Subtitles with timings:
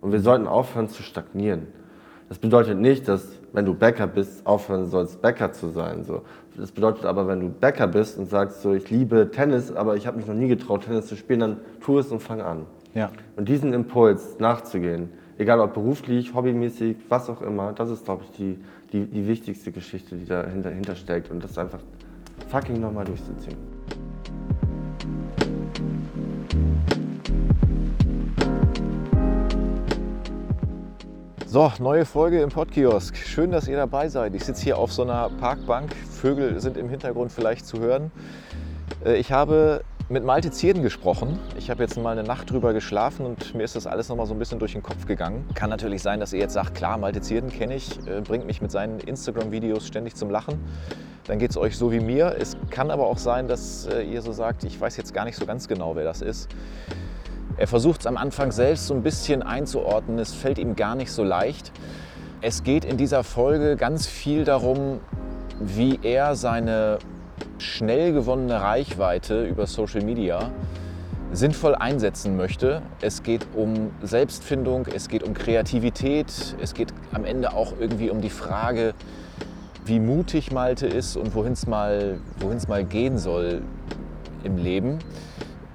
[0.00, 1.66] Und wir sollten aufhören zu stagnieren.
[2.28, 6.04] Das bedeutet nicht, dass wenn du Bäcker bist, aufhören sollst, Bäcker zu sein.
[6.04, 6.22] So.
[6.56, 10.06] Das bedeutet aber, wenn du Bäcker bist und sagst, so, ich liebe Tennis, aber ich
[10.06, 12.66] habe mich noch nie getraut, Tennis zu spielen, dann tu es und fang an.
[12.94, 13.10] Ja.
[13.36, 18.30] Und diesen Impuls nachzugehen, egal ob beruflich, hobbymäßig, was auch immer, das ist, glaube ich,
[18.32, 18.58] die,
[18.92, 21.30] die, die wichtigste Geschichte, die dahinter, dahinter steckt.
[21.30, 21.80] Und das einfach
[22.48, 23.56] fucking nochmal durchzuziehen.
[31.52, 33.16] So, neue Folge im Podkiosk.
[33.16, 34.36] Schön, dass ihr dabei seid.
[34.36, 35.92] Ich sitze hier auf so einer Parkbank.
[35.96, 38.12] Vögel sind im Hintergrund vielleicht zu hören.
[39.04, 41.40] Äh, ich habe mit Malte Zierden gesprochen.
[41.58, 44.26] Ich habe jetzt mal eine Nacht drüber geschlafen und mir ist das alles noch mal
[44.26, 45.44] so ein bisschen durch den Kopf gegangen.
[45.56, 48.62] Kann natürlich sein, dass ihr jetzt sagt, klar, Malte Zierden kenne ich, äh, bringt mich
[48.62, 50.54] mit seinen Instagram-Videos ständig zum Lachen.
[51.26, 52.36] Dann geht es euch so wie mir.
[52.38, 55.36] Es kann aber auch sein, dass äh, ihr so sagt, ich weiß jetzt gar nicht
[55.36, 56.48] so ganz genau, wer das ist.
[57.60, 60.18] Er versucht es am Anfang selbst so ein bisschen einzuordnen.
[60.18, 61.72] Es fällt ihm gar nicht so leicht.
[62.40, 65.00] Es geht in dieser Folge ganz viel darum,
[65.60, 66.98] wie er seine
[67.58, 70.50] schnell gewonnene Reichweite über Social Media
[71.32, 72.80] sinnvoll einsetzen möchte.
[73.02, 78.22] Es geht um Selbstfindung, es geht um Kreativität, es geht am Ende auch irgendwie um
[78.22, 78.94] die Frage,
[79.84, 82.20] wie mutig Malte ist und wohin es mal,
[82.68, 83.60] mal gehen soll
[84.44, 84.98] im Leben.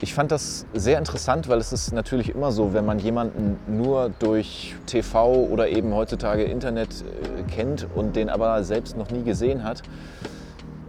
[0.05, 4.11] Ich fand das sehr interessant, weil es ist natürlich immer so, wenn man jemanden nur
[4.19, 9.63] durch TV oder eben heutzutage Internet äh, kennt und den aber selbst noch nie gesehen
[9.63, 9.81] hat,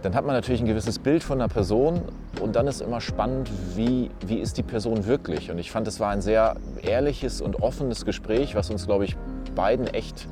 [0.03, 2.03] dann hat man natürlich ein gewisses Bild von einer Person
[2.41, 5.49] und dann ist immer spannend, wie, wie ist die Person wirklich.
[5.49, 9.17] Und ich fand, es war ein sehr ehrliches und offenes Gespräch, was uns, glaube ich,
[9.55, 10.27] beiden echt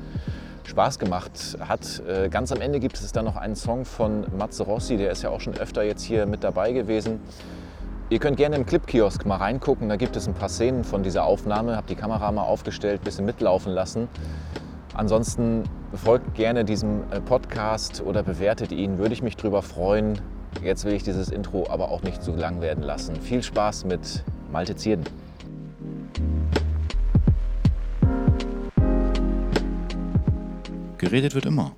[0.62, 2.02] Spaß gemacht hat.
[2.06, 5.24] Äh, ganz am Ende gibt es dann noch einen Song von Matze Rossi, der ist
[5.24, 7.18] ja auch schon öfter jetzt hier mit dabei gewesen.
[8.08, 11.24] Ihr könnt gerne im Clipkiosk mal reingucken, da gibt es ein paar Szenen von dieser
[11.24, 11.76] Aufnahme.
[11.76, 14.06] Habt die Kamera mal aufgestellt, ein bisschen mitlaufen lassen.
[14.94, 20.20] Ansonsten folgt gerne diesem äh, Podcast oder bewertet ihn, würde ich mich drüber freuen.
[20.62, 23.16] Jetzt will ich dieses Intro aber auch nicht zu lang werden lassen.
[23.16, 24.22] Viel Spaß mit
[24.52, 25.04] Malte Zierden.
[30.96, 31.72] Geredet wird immer.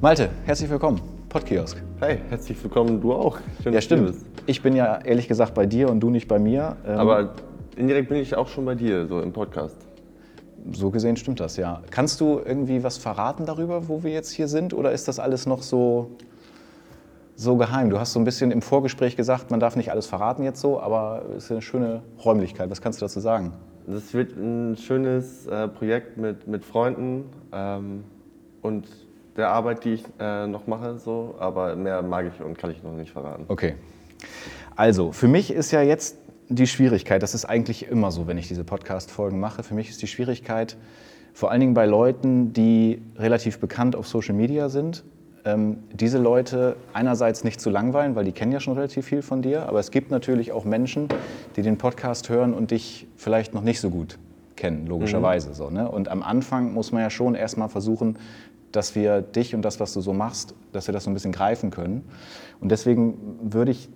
[0.00, 1.17] Malte, herzlich willkommen.
[1.28, 1.82] Podkiosk.
[2.00, 3.38] Hey, herzlich willkommen, du auch.
[3.62, 4.14] Schön, ja, stimmt.
[4.46, 6.76] Ich bin ja ehrlich gesagt bei dir und du nicht bei mir.
[6.86, 7.34] Ähm, Aber
[7.76, 9.76] indirekt bin ich auch schon bei dir, so im Podcast.
[10.72, 11.82] So gesehen stimmt das, ja.
[11.90, 14.72] Kannst du irgendwie was verraten darüber, wo wir jetzt hier sind?
[14.72, 16.12] Oder ist das alles noch so,
[17.36, 17.90] so geheim?
[17.90, 20.80] Du hast so ein bisschen im Vorgespräch gesagt, man darf nicht alles verraten jetzt so,
[20.80, 22.70] aber es ist eine schöne Räumlichkeit.
[22.70, 23.52] Was kannst du dazu sagen?
[23.86, 28.04] Das wird ein schönes äh, Projekt mit, mit Freunden ähm,
[28.62, 28.86] und
[29.38, 32.82] der Arbeit, die ich äh, noch mache, so, aber mehr mag ich und kann ich
[32.82, 33.44] noch nicht verraten.
[33.48, 33.76] Okay.
[34.76, 36.18] Also, für mich ist ja jetzt
[36.48, 40.02] die Schwierigkeit, das ist eigentlich immer so, wenn ich diese Podcast-Folgen mache, für mich ist
[40.02, 40.76] die Schwierigkeit,
[41.32, 45.04] vor allen Dingen bei Leuten, die relativ bekannt auf Social Media sind,
[45.44, 49.40] ähm, diese Leute einerseits nicht zu langweilen, weil die kennen ja schon relativ viel von
[49.40, 51.08] dir, aber es gibt natürlich auch Menschen,
[51.54, 54.18] die den Podcast hören und dich vielleicht noch nicht so gut
[54.58, 55.50] kennen, logischerweise.
[55.50, 55.54] Mhm.
[55.54, 55.90] So, ne?
[55.90, 58.18] Und am Anfang muss man ja schon erstmal versuchen,
[58.72, 61.32] dass wir dich und das, was du so machst, dass wir das so ein bisschen
[61.32, 62.04] greifen können.
[62.60, 63.88] Und deswegen würde ich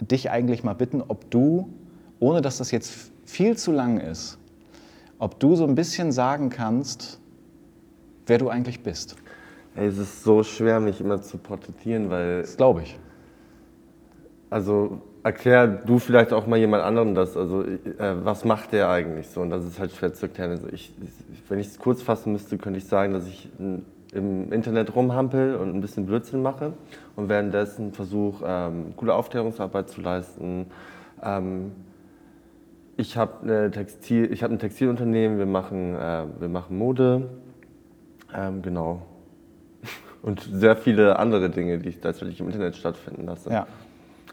[0.00, 1.68] dich eigentlich mal bitten, ob du,
[2.20, 4.38] ohne dass das jetzt viel zu lang ist,
[5.18, 7.20] ob du so ein bisschen sagen kannst,
[8.26, 9.16] wer du eigentlich bist.
[9.74, 12.42] Ey, es ist so schwer, mich immer zu porträtieren, weil.
[12.42, 12.98] Das glaube ich.
[14.50, 17.36] Also erklär du vielleicht auch mal jemand anderem das.
[17.36, 19.40] Also äh, was macht der eigentlich so?
[19.42, 20.52] Und das ist halt schwer zu erklären.
[20.52, 20.92] Also ich,
[21.48, 25.56] wenn ich es kurz fassen müsste, könnte ich sagen, dass ich ein im Internet rumhampel
[25.56, 26.72] und ein bisschen Blödsinn mache
[27.16, 30.66] und währenddessen versuche, ähm, gute Aufklärungsarbeit zu leisten.
[31.22, 31.72] Ähm,
[32.96, 37.28] ich habe Textil, hab ein Textilunternehmen, wir machen, äh, wir machen Mode,
[38.34, 39.02] ähm, genau.
[40.22, 43.50] Und sehr viele andere Dinge, die tatsächlich im Internet stattfinden lasse.
[43.50, 43.66] Ja.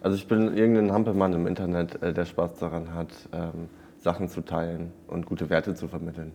[0.01, 3.69] Also ich bin irgendein Hampelmann im Internet, äh, der Spaß daran hat, ähm,
[3.99, 6.31] Sachen zu teilen und gute Werte zu vermitteln.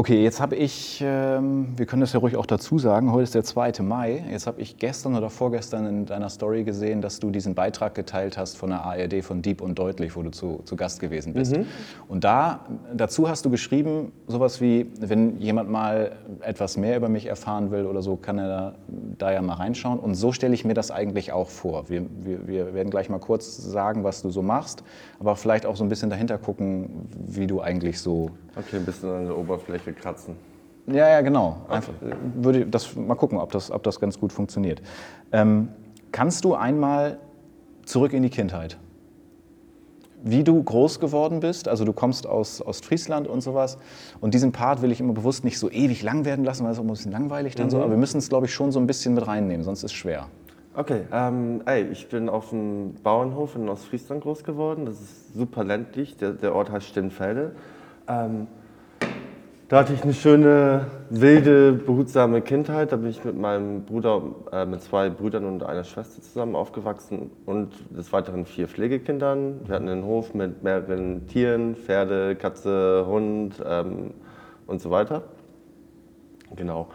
[0.00, 3.34] Okay, jetzt habe ich, ähm, wir können das ja ruhig auch dazu sagen, heute ist
[3.34, 3.82] der 2.
[3.82, 4.24] Mai.
[4.30, 8.38] Jetzt habe ich gestern oder vorgestern in deiner Story gesehen, dass du diesen Beitrag geteilt
[8.38, 11.54] hast von der ARD von Deep und Deutlich, wo du zu, zu Gast gewesen bist.
[11.54, 11.66] Mhm.
[12.08, 12.60] Und da,
[12.94, 17.84] dazu hast du geschrieben, sowas wie, wenn jemand mal etwas mehr über mich erfahren will
[17.84, 18.74] oder so, kann er da,
[19.18, 19.98] da ja mal reinschauen.
[19.98, 21.90] Und so stelle ich mir das eigentlich auch vor.
[21.90, 24.82] Wir, wir, wir werden gleich mal kurz sagen, was du so machst,
[25.18, 29.08] aber vielleicht auch so ein bisschen dahinter gucken, wie du eigentlich so Okay, ein bisschen
[29.10, 30.36] an der Oberfläche kratzen.
[30.86, 31.58] Ja, ja, genau.
[31.68, 31.92] Einfach,
[32.34, 34.82] würde das mal gucken, ob das, ob das ganz gut funktioniert.
[35.30, 35.68] Ähm,
[36.10, 37.18] kannst du einmal
[37.84, 38.78] zurück in die Kindheit?
[40.22, 41.66] wie du groß geworden bist.
[41.66, 43.78] Also du kommst aus Ostfriesland und sowas.
[44.20, 46.78] Und diesen Part will ich immer bewusst nicht so ewig lang werden lassen, weil es
[46.78, 47.70] auch ein bisschen langweilig dann Mhm.
[47.70, 47.78] so.
[47.80, 49.92] Aber wir müssen es, glaube ich, schon so ein bisschen mit reinnehmen, sonst ist es
[49.94, 50.26] schwer.
[50.74, 54.84] Okay, ähm, ey, ich bin auf dem Bauernhof in Ostfriesland groß geworden.
[54.84, 56.16] Das ist super ländlich.
[56.18, 57.52] Der, der Ort heißt Stinnfelde.
[58.06, 58.46] Ähm,
[59.70, 62.90] da hatte ich eine schöne, wilde, behutsame Kindheit.
[62.90, 64.20] Da bin ich mit meinem Bruder,
[64.50, 69.60] äh, mit zwei Brüdern und einer Schwester zusammen aufgewachsen und des Weiteren vier Pflegekindern.
[69.68, 74.14] Wir hatten einen Hof mit mehreren Tieren, Pferde, Katze, Hund ähm,
[74.66, 75.22] und so weiter.
[76.56, 76.88] Genau.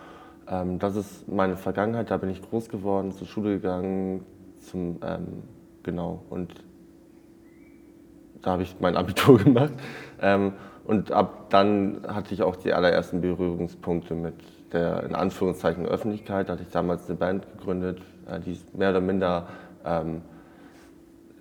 [0.49, 4.25] Ähm, das ist meine Vergangenheit, da bin ich groß geworden, zur Schule gegangen,
[4.59, 5.43] zum, ähm,
[5.81, 6.53] genau, und
[8.41, 9.71] da habe ich mein Abitur gemacht.
[10.85, 14.35] Und ab dann hatte ich auch die allerersten Berührungspunkte mit
[14.71, 16.49] der, in Anführungszeichen, Öffentlichkeit.
[16.49, 19.47] Da hatte ich damals eine Band gegründet, äh, die ist mehr oder minder
[19.83, 20.21] ähm,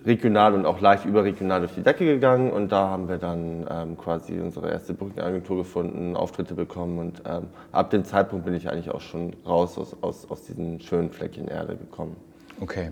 [0.05, 3.97] regional und auch leicht überregional durch die Decke gegangen und da haben wir dann ähm,
[3.97, 8.91] quasi unsere erste Brückenagentur gefunden, Auftritte bekommen und ähm, ab dem Zeitpunkt bin ich eigentlich
[8.91, 12.15] auch schon raus aus, aus, aus diesen schönen Fleckchen Erde gekommen.
[12.61, 12.91] Okay.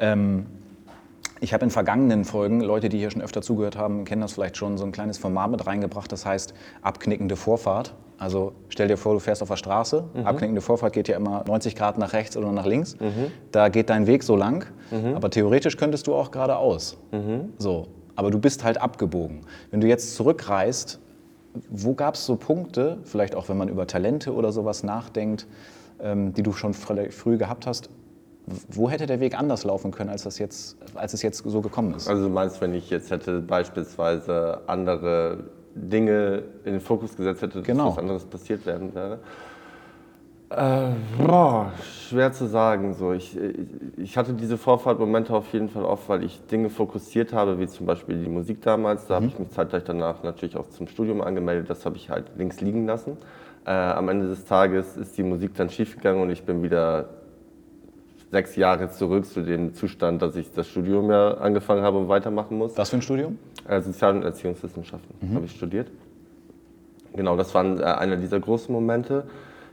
[0.00, 0.46] Ähm,
[1.44, 4.56] ich habe in vergangenen Folgen, Leute, die hier schon öfter zugehört haben, kennen das vielleicht
[4.56, 7.94] schon, so ein kleines Format mit reingebracht, das heißt abknickende Vorfahrt.
[8.18, 11.76] Also stell dir vor, du fährst auf der Straße, abknickende Vorfahrt geht ja immer 90
[11.76, 12.96] Grad nach rechts oder nach links.
[13.52, 14.66] Da geht dein Weg so lang,
[15.14, 16.96] aber theoretisch könntest du auch geradeaus.
[17.58, 19.40] So, aber du bist halt abgebogen.
[19.70, 21.00] Wenn du jetzt zurückreist,
[21.68, 25.46] wo gab es so Punkte, vielleicht auch wenn man über Talente oder sowas nachdenkt,
[26.02, 27.90] ähm, die du schon fr- früh gehabt hast,
[28.70, 31.94] wo hätte der Weg anders laufen können, als, das jetzt, als es jetzt so gekommen
[31.94, 32.08] ist?
[32.08, 35.44] Also du meinst, wenn ich jetzt hätte beispielsweise andere
[35.74, 37.90] Dinge in den Fokus gesetzt hätte, dass Genau.
[37.90, 39.18] was anderes passiert werden wäre?
[40.50, 41.72] Äh, boah,
[42.08, 42.94] schwer zu sagen.
[42.94, 43.12] So.
[43.12, 43.36] Ich,
[43.96, 47.86] ich hatte diese Vorfahrtmomente auf jeden Fall oft, weil ich Dinge fokussiert habe, wie zum
[47.86, 49.06] Beispiel die Musik damals.
[49.06, 51.70] Da habe ich mich zeitgleich danach natürlich auch zum Studium angemeldet.
[51.70, 53.16] Das habe ich halt links liegen lassen.
[53.66, 57.08] Äh, am Ende des Tages ist die Musik dann schiefgegangen und ich bin wieder
[58.34, 62.58] sechs Jahre zurück zu dem Zustand, dass ich das Studium ja angefangen habe und weitermachen
[62.58, 62.76] muss.
[62.76, 63.38] Was für ein Studium?
[63.68, 65.88] Äh, Sozial- und Erziehungswissenschaften habe ich studiert.
[67.14, 69.28] Genau, das waren äh, einer dieser großen Momente.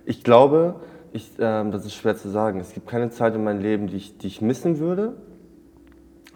[0.06, 0.76] Ich glaube,
[1.12, 2.60] ich, ähm, das ist schwer zu sagen.
[2.60, 5.16] Es gibt keine Zeit in meinem Leben, die ich, die ich missen würde.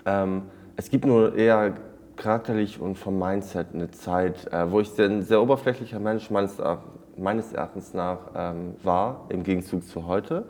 [0.07, 0.43] Ähm,
[0.77, 1.75] es gibt nur eher
[2.15, 6.57] charakterlich und vom Mindset eine Zeit, äh, wo ich sehr, ein sehr oberflächlicher Mensch meines,
[7.17, 10.45] meines Erachtens nach ähm, war, im Gegenzug zu heute.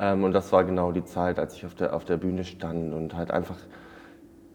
[0.00, 2.94] Ähm, und das war genau die Zeit, als ich auf der, auf der Bühne stand
[2.94, 3.56] und halt einfach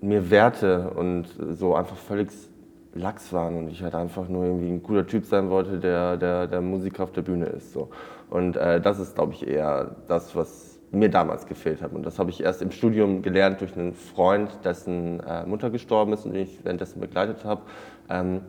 [0.02, 2.30] mir Werte und so einfach völlig
[2.94, 6.48] lax waren und ich halt einfach nur irgendwie ein cooler Typ sein wollte, der, der,
[6.48, 7.74] der Musiker auf der Bühne ist.
[7.74, 7.90] So.
[8.30, 11.92] Und äh, das ist, glaube ich, eher das, was mir damals gefehlt hat.
[11.92, 16.14] Und das habe ich erst im Studium gelernt durch einen Freund, dessen äh, Mutter gestorben
[16.14, 17.62] ist und den ich währenddessen begleitet habe.
[18.10, 18.42] Ähm,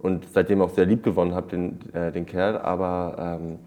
[0.00, 2.58] und seitdem auch sehr lieb gewonnen habe, den, äh, den Kerl.
[2.58, 3.58] Aber ähm,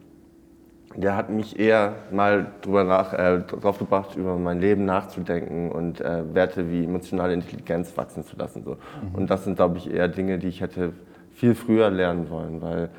[0.97, 6.01] der hat mich eher mal drüber nach, äh, drauf gebracht, über mein Leben nachzudenken und
[6.01, 8.63] äh, Werte wie emotionale Intelligenz wachsen zu lassen.
[8.63, 8.77] So.
[9.13, 10.93] Und das sind, glaube ich, eher Dinge, die ich hätte
[11.33, 12.89] viel früher lernen wollen, weil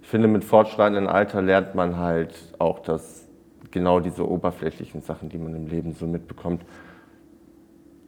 [0.00, 3.26] ich finde, mit fortschreitendem Alter lernt man halt auch, dass
[3.72, 6.62] genau diese oberflächlichen Sachen, die man im Leben so mitbekommt,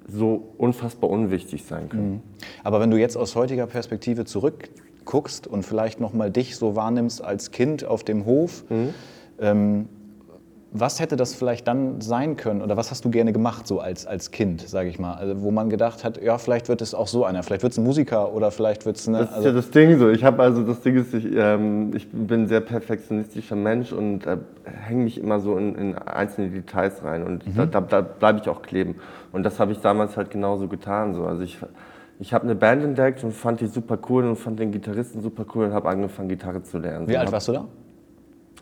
[0.07, 2.23] so unfassbar unwichtig sein können.
[2.63, 7.23] Aber wenn du jetzt aus heutiger Perspektive zurückguckst und vielleicht noch mal dich so wahrnimmst
[7.23, 8.65] als Kind auf dem Hof,
[9.41, 9.89] ähm,
[10.73, 14.07] was hätte das vielleicht dann sein können oder was hast du gerne gemacht so als,
[14.07, 17.09] als Kind, sage ich mal, also, wo man gedacht hat, ja, vielleicht wird es auch
[17.09, 19.19] so einer, vielleicht wird es ein Musiker oder vielleicht wird es eine...
[19.19, 20.09] Das ist ja das Ding so.
[20.11, 24.27] Ich habe also das Ding ist, ich, ähm, ich bin ein sehr perfektionistischer Mensch und
[24.27, 28.39] äh, hänge mich immer so in, in einzelne Details rein und da, da, da bleibe
[28.41, 28.95] ich auch kleben.
[29.33, 31.15] Und das habe ich damals halt genauso getan.
[31.15, 31.25] So.
[31.25, 31.59] Also ich,
[32.21, 35.45] ich habe eine Band entdeckt und fand die super cool und fand den Gitarristen super
[35.55, 37.09] cool und habe angefangen Gitarre zu lernen.
[37.09, 37.65] Wie so, alt warst du da?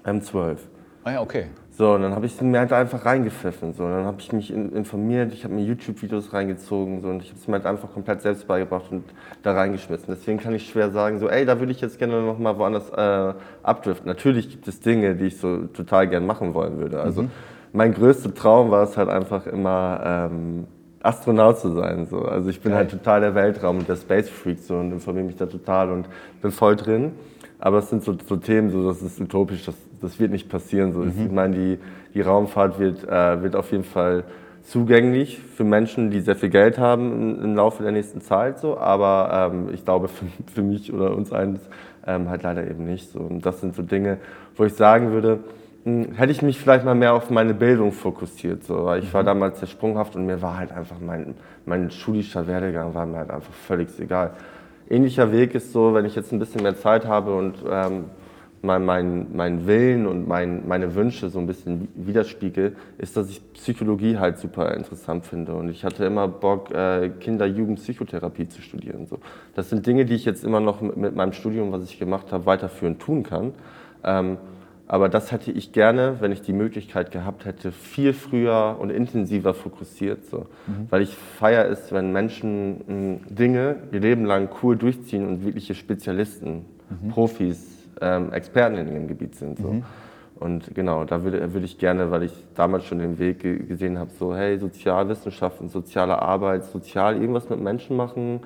[0.08, 0.56] M12.
[1.04, 1.46] Ah ja, okay.
[1.70, 3.72] So, und dann habe ich mir halt einfach reingepfiffen.
[3.72, 3.84] So.
[3.84, 7.28] Und dann habe ich mich in, informiert, ich habe mir YouTube-Videos reingezogen so, und ich
[7.28, 9.04] habe es mir halt einfach komplett selbst beigebracht und
[9.42, 10.06] da reingeschmissen.
[10.08, 12.90] Deswegen kann ich schwer sagen, so, ey, da würde ich jetzt gerne noch mal woanders
[12.90, 14.08] äh, abdriften.
[14.08, 17.00] Natürlich gibt es Dinge, die ich so total gern machen wollen würde.
[17.00, 17.26] Also
[17.72, 20.66] mein größter Traum war es halt einfach immer, ähm,
[21.00, 22.06] Astronaut zu sein.
[22.06, 22.22] So.
[22.22, 22.80] Also ich bin Geil.
[22.80, 26.08] halt total der Weltraum und der Space Freak so, und informiere mich da total und
[26.42, 27.12] bin voll drin.
[27.58, 30.92] Aber es sind so, so Themen, so, das ist utopisch, das, das wird nicht passieren.
[30.92, 31.04] So.
[31.04, 31.78] Ich meine, die,
[32.14, 34.24] die Raumfahrt wird, äh, wird auf jeden Fall
[34.62, 38.58] zugänglich für Menschen, die sehr viel Geld haben im, Laufe der nächsten Zeit.
[38.58, 38.78] So.
[38.78, 41.60] Aber ähm, ich glaube, für, für mich oder uns eins
[42.06, 43.10] ähm, halt leider eben nicht.
[43.10, 43.20] So.
[43.20, 44.18] Und das sind so Dinge,
[44.56, 45.40] wo ich sagen würde,
[45.84, 48.62] hm, hätte ich mich vielleicht mal mehr auf meine Bildung fokussiert.
[48.62, 48.84] So.
[48.84, 51.34] Weil ich war damals sehr sprunghaft und mir war halt einfach mein,
[51.66, 54.30] mein schulischer Werdegang war mir halt einfach völlig egal.
[54.88, 58.04] Ähnlicher Weg ist so, wenn ich jetzt ein bisschen mehr Zeit habe und ähm,
[58.62, 63.40] mein, mein, mein Willen und mein, meine Wünsche so ein bisschen widerspiegel, ist, dass ich
[63.52, 65.54] Psychologie halt super interessant finde.
[65.54, 69.06] Und ich hatte immer Bock, äh, Kinder-Jugend-Psychotherapie zu studieren.
[69.06, 69.18] So.
[69.54, 72.32] Das sind Dinge, die ich jetzt immer noch mit, mit meinem Studium, was ich gemacht
[72.32, 73.52] habe, weiterführend tun kann.
[74.04, 74.38] Ähm,
[74.88, 79.52] aber das hätte ich gerne, wenn ich die Möglichkeit gehabt hätte, viel früher und intensiver
[79.52, 80.24] fokussiert.
[80.24, 80.46] So.
[80.66, 80.86] Mhm.
[80.88, 85.74] Weil ich feiere es, wenn Menschen mh, Dinge ihr Leben lang cool durchziehen und wirkliche
[85.74, 87.10] Spezialisten, mhm.
[87.10, 89.58] Profis, ähm, Experten in ihrem Gebiet sind.
[89.58, 89.72] So.
[89.72, 89.84] Mhm.
[90.36, 94.10] Und genau, da würde, würde ich gerne, weil ich damals schon den Weg gesehen habe,
[94.18, 98.40] so hey, Sozialwissenschaften, soziale Arbeit, sozial irgendwas mit Menschen machen,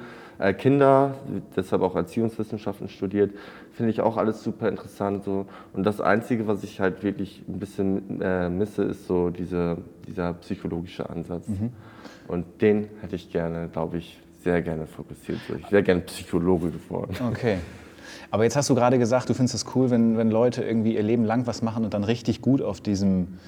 [0.52, 1.14] Kinder,
[1.54, 3.32] deshalb auch Erziehungswissenschaften studiert,
[3.72, 5.24] finde ich auch alles super interessant.
[5.24, 5.46] So.
[5.72, 10.34] Und das Einzige, was ich halt wirklich ein bisschen äh, misse, ist so diese, dieser
[10.34, 11.48] psychologische Ansatz.
[11.48, 11.70] Mhm.
[12.28, 15.38] Und den hätte ich gerne, glaube ich, sehr gerne fokussiert.
[15.58, 17.14] Ich wäre gerne Psychologe geworden.
[17.30, 17.58] Okay.
[18.30, 21.02] Aber jetzt hast du gerade gesagt, du findest es cool, wenn, wenn Leute irgendwie ihr
[21.02, 23.38] Leben lang was machen und dann richtig gut auf diesem,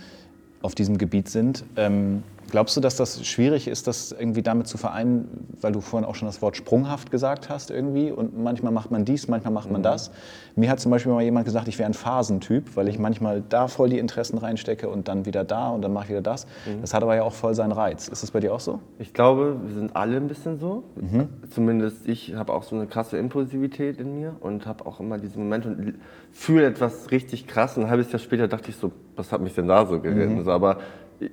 [0.63, 1.65] auf diesem Gebiet sind.
[1.77, 2.23] Ähm,
[2.55, 6.15] Glaubst du, dass das schwierig ist, das irgendwie damit zu vereinen, weil du vorhin auch
[6.15, 9.81] schon das Wort sprunghaft gesagt hast irgendwie und manchmal macht man dies, manchmal macht man
[9.81, 9.87] mhm.
[9.87, 10.13] das.
[10.55, 13.67] Mir hat zum Beispiel mal jemand gesagt, ich wäre ein Phasentyp, weil ich manchmal da
[13.67, 16.47] voll die Interessen reinstecke und dann wieder da und dann mache ich wieder das.
[16.65, 16.81] Mhm.
[16.81, 18.07] Das hat aber ja auch voll seinen Reiz.
[18.07, 18.79] Ist das bei dir auch so?
[19.01, 20.85] Ich glaube, wir sind alle ein bisschen so.
[20.95, 21.31] Mhm.
[21.51, 25.41] Zumindest ich habe auch so eine krasse Impulsivität in mir und habe auch immer diese
[25.41, 25.95] Momente und
[26.31, 27.77] fühle etwas richtig krass.
[27.77, 30.37] Und ein halbes Jahr später dachte ich so, was hat mich denn da so geritten?
[30.37, 30.45] Mhm.
[30.45, 30.79] So, aber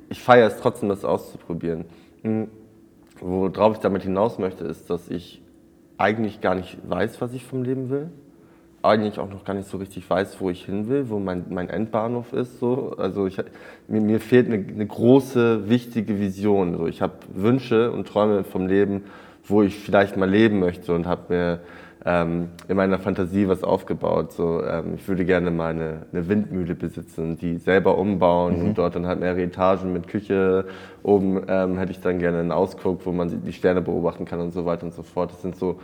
[0.10, 1.86] ich feiere es trotzdem, das auszuprobieren.
[2.24, 2.48] Hm,
[3.20, 5.42] worauf ich damit hinaus möchte, ist, dass ich
[5.98, 8.10] eigentlich gar nicht weiß, was ich vom Leben will.
[8.84, 11.70] Eigentlich auch noch gar nicht so richtig weiß, wo ich hin will, wo mein, mein
[11.70, 12.60] Endbahnhof ist.
[12.60, 12.96] So.
[12.98, 13.38] Also ich,
[13.88, 16.76] mir, mir fehlt eine, eine, große, wichtige Vision.
[16.76, 16.88] So.
[16.88, 19.04] Ich habe Wünsche und Träume vom Leben,
[19.44, 21.60] wo ich vielleicht mal leben möchte und habe mir
[22.04, 24.32] ähm, in meiner Fantasie was aufgebaut.
[24.32, 28.70] So, ähm, ich würde gerne mal eine, eine, Windmühle besitzen, die selber umbauen mhm.
[28.70, 30.66] und dort dann halt mehrere Etagen mit Küche.
[31.04, 34.52] Oben ähm, hätte ich dann gerne einen Ausguck, wo man die Sterne beobachten kann und
[34.52, 35.32] so weiter und so fort.
[35.32, 35.80] Das sind so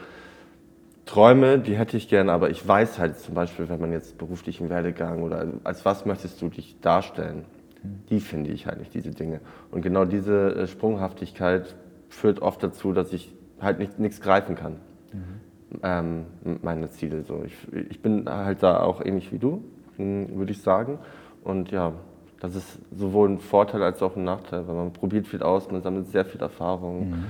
[1.05, 4.69] Träume, die hätte ich gerne, aber ich weiß halt zum Beispiel, wenn man jetzt beruflichen
[4.69, 7.45] Werdegang oder als was möchtest du dich darstellen,
[7.83, 7.99] mhm.
[8.09, 9.39] die finde ich halt nicht, diese Dinge.
[9.69, 11.75] Und genau diese äh, Sprunghaftigkeit
[12.09, 14.77] führt oft dazu, dass ich halt nicht, nichts greifen kann.
[15.13, 15.46] Mhm
[15.83, 16.25] ähm,
[16.61, 17.23] meine Ziele.
[17.23, 17.43] So.
[17.45, 17.55] Ich,
[17.89, 19.63] ich bin halt da auch ähnlich wie du,
[19.97, 20.99] hm, würde ich sagen.
[21.43, 21.93] Und ja,
[22.39, 25.81] das ist sowohl ein Vorteil als auch ein Nachteil, weil man probiert viel aus, man
[25.81, 27.09] sammelt sehr viel Erfahrung.
[27.09, 27.25] Mhm.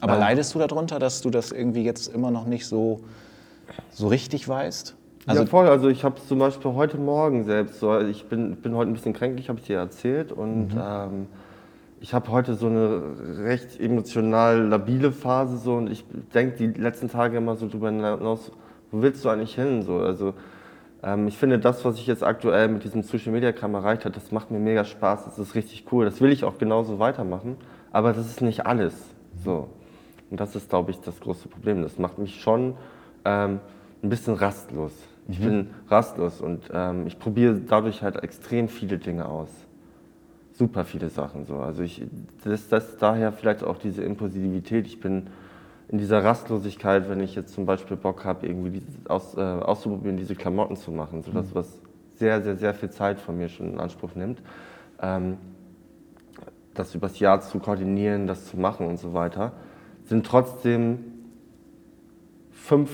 [0.00, 3.00] Aber ähm, leidest du darunter, dass du das irgendwie jetzt immer noch nicht so,
[3.90, 4.96] so richtig weißt?
[5.26, 5.68] Also ja, voll.
[5.68, 9.12] Also ich habe zum Beispiel heute Morgen selbst so, ich bin, bin heute ein bisschen
[9.12, 10.80] kränklich, habe ich dir erzählt und mhm.
[10.82, 11.26] ähm,
[12.06, 13.02] ich habe heute so eine
[13.42, 18.52] recht emotional labile Phase so und ich denke die letzten Tage immer so drüber hinaus,
[18.92, 19.82] wo willst du eigentlich hin?
[19.82, 20.34] So, also
[21.02, 24.14] ähm, ich finde das, was ich jetzt aktuell mit diesem Social Media Kram erreicht habe,
[24.14, 27.56] das macht mir mega Spaß, das ist richtig cool, das will ich auch genauso weitermachen,
[27.90, 28.94] aber das ist nicht alles.
[29.44, 29.66] So.
[30.30, 31.82] Und das ist, glaube ich, das große Problem.
[31.82, 32.76] Das macht mich schon
[33.24, 33.58] ähm,
[34.04, 34.92] ein bisschen rastlos.
[35.26, 35.44] Ich mhm.
[35.44, 39.65] bin rastlos und ähm, ich probiere dadurch halt extrem viele Dinge aus
[40.56, 41.56] super viele Sachen so.
[41.56, 42.02] Also ich,
[42.44, 44.86] das, das daher vielleicht auch diese Impulsivität.
[44.86, 45.28] Ich bin
[45.88, 50.34] in dieser Rastlosigkeit, wenn ich jetzt zum Beispiel Bock habe, irgendwie aus, äh, auszuprobieren, diese
[50.34, 51.54] Klamotten zu machen, so das, mhm.
[51.54, 51.80] was
[52.14, 54.40] sehr, sehr, sehr viel Zeit von mir schon in Anspruch nimmt,
[55.00, 55.36] ähm,
[56.74, 59.52] das übers Jahr zu koordinieren, das zu machen und so weiter,
[60.04, 60.98] sind trotzdem
[62.50, 62.90] fünf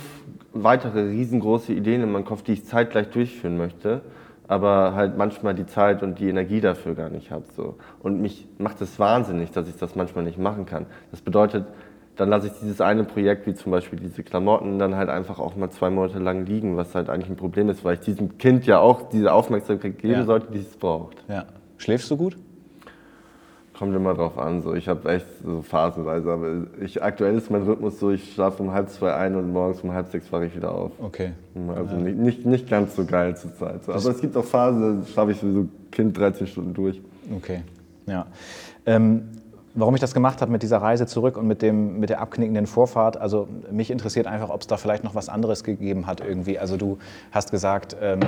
[0.53, 4.03] weitere riesengroße Ideen in meinem Kopf, die ich zeitgleich durchführen möchte
[4.49, 7.45] aber halt manchmal die Zeit und die Energie dafür gar nicht habe.
[7.57, 7.77] So.
[8.01, 10.87] Und mich macht es wahnsinnig, dass ich das manchmal nicht machen kann.
[11.11, 11.67] Das bedeutet,
[12.17, 15.57] dann lasse ich dieses eine Projekt, wie zum Beispiel diese Klamotten, dann halt einfach auch
[15.57, 18.67] mal zwei Monate lang liegen, was halt eigentlich ein Problem ist, weil ich diesem Kind
[18.67, 20.25] ja auch diese Aufmerksamkeit geben ja.
[20.25, 21.25] sollte, die es braucht.
[21.29, 21.47] Ja.
[21.79, 22.37] Schläfst du gut?
[23.77, 24.63] Kommt immer drauf an.
[24.63, 24.75] So.
[24.75, 28.73] Ich habe echt so phasenweise, aber ich, aktuell ist mein Rhythmus so, ich schlafe um
[28.73, 30.93] halb zwei ein und morgens um halb sechs wache ich wieder auf.
[30.99, 31.33] Okay.
[31.75, 32.01] Also ja.
[32.01, 33.85] nicht, nicht, nicht ganz so geil zur Zeit.
[33.85, 33.93] So.
[33.93, 37.01] Aber es gibt auch Phasen, da schlafe ich so Kind 13 Stunden durch.
[37.35, 37.63] Okay,
[38.07, 38.27] ja.
[38.85, 39.29] Ähm,
[39.75, 42.67] warum ich das gemacht habe mit dieser Reise zurück und mit, dem, mit der abknickenden
[42.67, 46.59] Vorfahrt, also mich interessiert einfach, ob es da vielleicht noch was anderes gegeben hat irgendwie.
[46.59, 46.99] Also du
[47.31, 48.21] hast gesagt, ähm,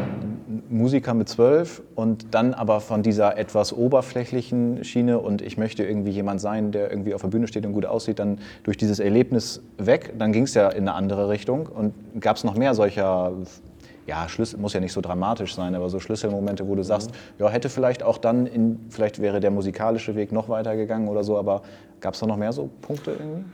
[0.70, 6.10] Musiker mit zwölf und dann aber von dieser etwas oberflächlichen Schiene und ich möchte irgendwie
[6.10, 9.62] jemand sein, der irgendwie auf der Bühne steht und gut aussieht, dann durch dieses Erlebnis
[9.78, 11.66] weg, dann ging es ja in eine andere Richtung.
[11.66, 13.32] Und gab es noch mehr solcher
[14.06, 17.48] ja, Schlüssel, muss ja nicht so dramatisch sein, aber so Schlüsselmomente, wo du sagst, ja,
[17.48, 21.62] hätte vielleicht auch dann, in, vielleicht wäre der musikalische Weg noch weitergegangen oder so, aber
[22.00, 23.44] gab es da noch mehr so Punkte irgendwie?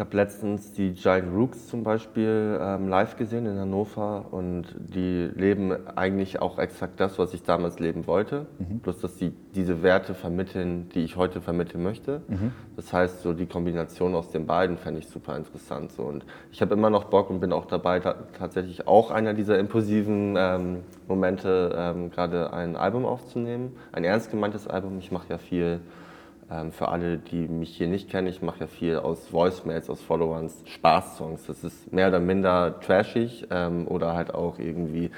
[0.00, 5.28] Ich habe letztens die Giant Rooks zum Beispiel ähm, live gesehen in Hannover und die
[5.34, 8.46] leben eigentlich auch exakt das, was ich damals leben wollte.
[8.58, 8.78] Mhm.
[8.78, 12.22] Bloß, dass sie diese Werte vermitteln, die ich heute vermitteln möchte.
[12.28, 12.52] Mhm.
[12.76, 15.92] Das heißt, so die Kombination aus den beiden fände ich super interessant.
[15.92, 16.04] So.
[16.04, 19.58] Und ich habe immer noch Bock und bin auch dabei, ta tatsächlich auch einer dieser
[19.58, 20.78] impulsiven ähm,
[21.08, 23.76] Momente, ähm, gerade ein Album aufzunehmen.
[23.92, 24.98] Ein ernst gemeintes Album.
[24.98, 25.80] Ich mache ja viel
[26.50, 30.02] ähm, für alle, die mich hier nicht kennen, ich mache ja viel aus Voicemails, aus
[30.02, 31.46] Followers, Spaßsongs.
[31.46, 35.10] Das ist mehr oder minder trashig ähm, oder halt auch irgendwie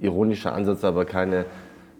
[0.00, 1.46] ironischer Ansatz, aber keine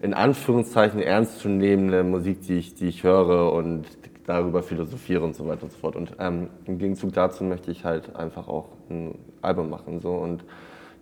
[0.00, 3.86] in Anführungszeichen ernstzunehmende Musik, die ich, die ich höre und
[4.26, 5.96] darüber philosophiere und so weiter und so fort.
[5.96, 9.98] Und ähm, im Gegenzug dazu möchte ich halt einfach auch ein Album machen.
[10.00, 10.12] So.
[10.12, 10.44] Und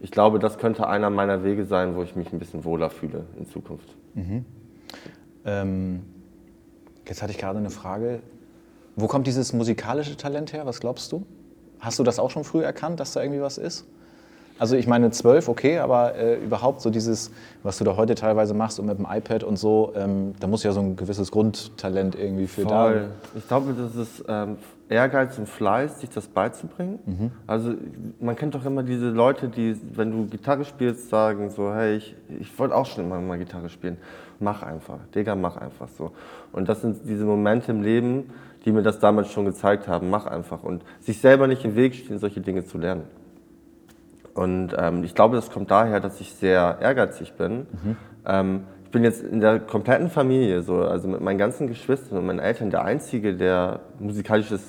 [0.00, 3.26] ich glaube, das könnte einer meiner Wege sein, wo ich mich ein bisschen wohler fühle
[3.38, 3.94] in Zukunft.
[4.14, 4.46] Mhm.
[5.44, 6.02] Ähm
[7.08, 8.20] Jetzt hatte ich gerade eine Frage.
[8.96, 10.66] Wo kommt dieses musikalische Talent her?
[10.66, 11.26] Was glaubst du?
[11.78, 13.86] Hast du das auch schon früh erkannt, dass da irgendwie was ist?
[14.58, 17.30] Also ich meine zwölf, okay, aber äh, überhaupt so dieses,
[17.62, 20.62] was du da heute teilweise machst und mit dem iPad und so, ähm, da muss
[20.62, 22.94] ja so ein gewisses Grundtalent irgendwie für Voll.
[22.94, 23.38] da.
[23.38, 24.56] Ich glaube, das ist ähm,
[24.88, 26.98] Ehrgeiz und Fleiß, sich das beizubringen.
[27.04, 27.30] Mhm.
[27.46, 27.74] Also
[28.20, 32.14] man kennt doch immer diese Leute, die, wenn du Gitarre spielst, sagen so, hey, ich,
[32.40, 33.98] ich wollte auch schon immer mal Gitarre spielen.
[34.38, 36.12] Mach einfach, Digga, mach einfach so.
[36.52, 38.30] Und das sind diese Momente im Leben,
[38.64, 40.08] die mir das damals schon gezeigt haben.
[40.08, 43.04] Mach einfach und sich selber nicht im Weg stehen, solche Dinge zu lernen.
[44.36, 47.60] Und ähm, ich glaube, das kommt daher, dass ich sehr ehrgeizig bin.
[47.60, 47.96] Mhm.
[48.26, 52.26] Ähm, ich bin jetzt in der kompletten Familie, so, also mit meinen ganzen Geschwistern und
[52.26, 54.62] meinen Eltern, der Einzige, der musikalisches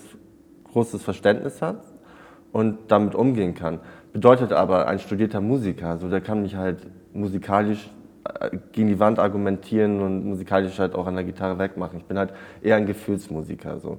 [0.72, 1.82] großes Verständnis hat
[2.52, 3.80] und damit umgehen kann.
[4.14, 7.90] Bedeutet aber, ein studierter Musiker, so, der kann mich halt musikalisch
[8.40, 12.00] äh, gegen die Wand argumentieren und musikalisch halt auch an der Gitarre wegmachen.
[12.00, 12.32] Ich bin halt
[12.62, 13.80] eher ein Gefühlsmusiker.
[13.80, 13.98] So.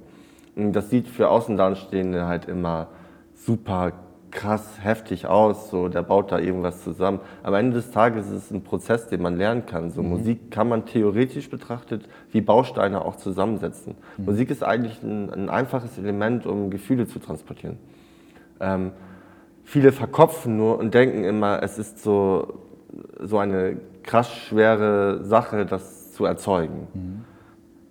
[0.55, 2.87] Und das sieht für Außendarstehende halt immer
[3.35, 3.93] super
[4.31, 7.19] krass heftig aus, so der baut da irgendwas zusammen.
[7.43, 9.91] Am Ende des Tages ist es ein Prozess, den man lernen kann.
[9.91, 10.09] So mhm.
[10.09, 13.95] Musik kann man theoretisch betrachtet wie Bausteine auch zusammensetzen.
[14.17, 14.25] Mhm.
[14.25, 17.77] Musik ist eigentlich ein, ein, einfaches Element, um Gefühle zu transportieren.
[18.59, 18.91] Ähm,
[19.63, 22.59] viele verkopfen nur und denken immer, es ist so,
[23.19, 26.87] so eine krass schwere Sache, das zu erzeugen.
[26.93, 27.25] Mhm.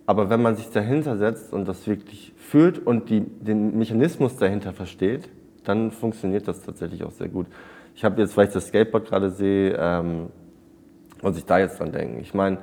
[0.05, 4.73] Aber wenn man sich dahinter setzt und das wirklich fühlt und die, den Mechanismus dahinter
[4.73, 5.29] versteht,
[5.69, 7.47] dann funktioniert das tatsächlich auch sehr gut.
[7.95, 10.27] Ich habe jetzt, weil ich das Skateboard gerade sehe, ähm,
[11.21, 12.19] muss ich da jetzt dran denken.
[12.21, 12.57] Ich meine,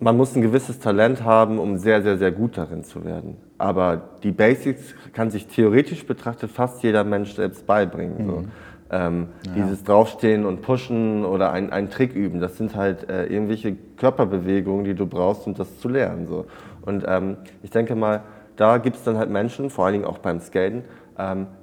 [0.00, 3.36] man muss ein gewisses Talent haben, um sehr, sehr, sehr gut darin zu werden.
[3.56, 8.26] Aber die Basics kann sich theoretisch betrachtet fast jeder Mensch selbst beibringen.
[8.26, 8.30] Mhm.
[8.30, 8.44] So.
[8.88, 9.52] Ähm, ja.
[9.54, 14.84] Dieses Draufstehen und Pushen oder ein, einen Trick üben, das sind halt äh, irgendwelche Körperbewegungen,
[14.84, 16.26] die du brauchst, um das zu lernen.
[16.28, 16.46] So.
[16.82, 18.22] Und ähm, ich denke mal,
[18.56, 20.84] da gibt es dann halt Menschen, vor allen Dingen auch beim Skaten,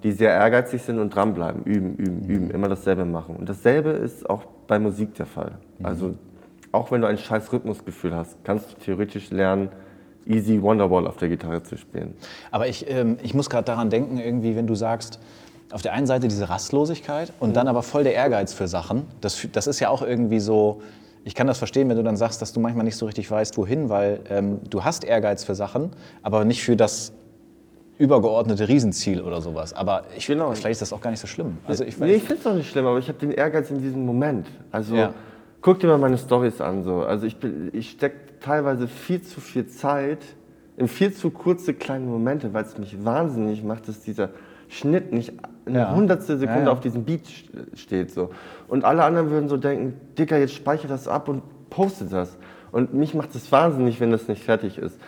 [0.04, 2.30] die sehr ehrgeizig sind und dranbleiben, üben, üben, mhm.
[2.30, 3.36] üben, immer dasselbe machen.
[3.36, 5.54] Und dasselbe ist auch bei Musik der Fall.
[5.78, 5.86] Mhm.
[5.86, 6.16] Also
[6.72, 9.70] auch wenn du ein scheiß Rhythmusgefühl hast, kannst du theoretisch lernen,
[10.26, 12.16] easy Wonderwall auf der Gitarre zu spielen.
[12.50, 15.20] Aber ich, ähm, ich muss gerade daran denken, irgendwie, wenn du sagst,
[15.72, 17.54] auf der einen Seite diese Rastlosigkeit und mhm.
[17.54, 19.06] dann aber voll der Ehrgeiz für Sachen.
[19.22, 20.82] Das, das ist ja auch irgendwie so,
[21.26, 23.58] ich kann das verstehen, wenn du dann sagst, dass du manchmal nicht so richtig weißt,
[23.58, 27.14] wohin, weil ähm, du hast Ehrgeiz für Sachen, aber nicht für das
[28.04, 29.74] übergeordnete Riesenziel oder sowas.
[29.74, 30.52] Aber ich, genau.
[30.52, 31.58] vielleicht ist das auch gar nicht so schlimm.
[31.66, 33.82] Also ich, nee, ich finde es auch nicht schlimm, aber ich habe den Ehrgeiz in
[33.82, 34.48] diesem Moment.
[34.72, 35.14] Also ja.
[35.62, 36.84] guck dir mal meine Stories an.
[36.84, 37.04] So.
[37.04, 37.38] Also ich,
[37.72, 40.20] ich stecke teilweise viel zu viel Zeit
[40.76, 44.30] in viel zu kurze kleine Momente, weil es mich wahnsinnig macht, dass dieser
[44.68, 45.34] Schnitt nicht
[45.66, 45.96] eine ja.
[45.96, 46.72] hundertstel Sekunde ja, ja.
[46.72, 47.22] auf diesem Beat
[47.76, 48.12] steht.
[48.12, 48.32] So.
[48.68, 52.38] Und alle anderen würden so denken, Dicker, jetzt speichere das ab und poste das.
[52.72, 55.00] Und mich macht es wahnsinnig, wenn das nicht fertig ist.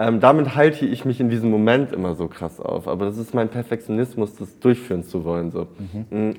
[0.00, 2.86] Ähm, damit halte ich mich in diesem Moment immer so krass auf.
[2.86, 5.50] Aber das ist mein Perfektionismus, das durchführen zu wollen.
[5.50, 5.66] So.
[5.92, 6.28] Mhm.
[6.28, 6.34] Mm,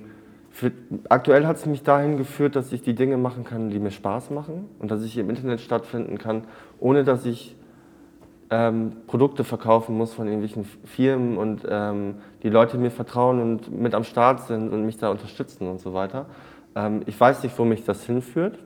[0.49, 0.71] für,
[1.09, 4.31] aktuell hat es mich dahin geführt, dass ich die Dinge machen kann, die mir Spaß
[4.31, 6.45] machen und dass ich im Internet stattfinden kann,
[6.79, 7.57] ohne dass ich
[8.49, 13.93] ähm, Produkte verkaufen muss von irgendwelchen Firmen und ähm, die Leute mir vertrauen und mit
[13.93, 16.27] am Start sind und mich da unterstützen und so weiter.
[16.75, 18.57] Ähm, ich weiß nicht, wo mich das hinführt.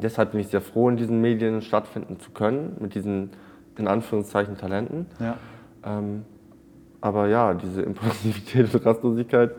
[0.00, 3.30] Deshalb bin ich sehr froh, in diesen Medien stattfinden zu können, mit diesen
[3.78, 5.06] in Anführungszeichen Talenten.
[5.20, 5.36] Ja.
[5.84, 6.24] Ähm,
[7.00, 9.50] aber ja, diese Impulsivität und Rastlosigkeit,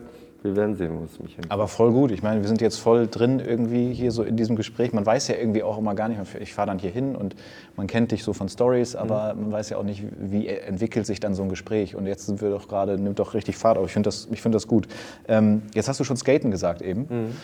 [0.42, 1.52] wir werden sehen, wo es mich hinkommt.
[1.52, 2.10] Aber voll gut.
[2.10, 4.92] Ich meine, wir sind jetzt voll drin irgendwie hier so in diesem Gespräch.
[4.92, 7.34] Man weiß ja irgendwie auch immer gar nicht, ich fahre dann hier hin und
[7.76, 9.42] man kennt dich so von Stories, aber mhm.
[9.42, 11.96] man weiß ja auch nicht, wie entwickelt sich dann so ein Gespräch.
[11.96, 13.86] Und jetzt sind wir doch gerade, nimmt doch richtig Fahrt auf.
[13.86, 14.86] Ich finde das, find das gut.
[15.28, 17.06] Ähm, jetzt hast du schon Skaten gesagt eben.
[17.08, 17.36] Mhm.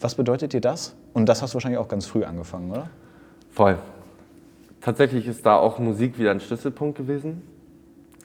[0.00, 0.96] Was bedeutet dir das?
[1.12, 2.90] Und das hast du wahrscheinlich auch ganz früh angefangen, oder?
[3.50, 3.78] Voll.
[4.80, 7.42] Tatsächlich ist da auch Musik wieder ein Schlüsselpunkt gewesen.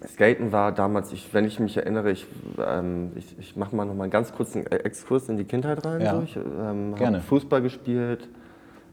[0.07, 2.27] Skaten war damals, ich, wenn ich mich erinnere, ich,
[2.65, 6.01] ähm, ich, ich mache mal noch mal einen ganz kurzen Exkurs in die Kindheit rein.
[6.01, 6.15] Ja.
[6.15, 6.21] So.
[6.21, 8.27] Ich ähm, habe Fußball gespielt,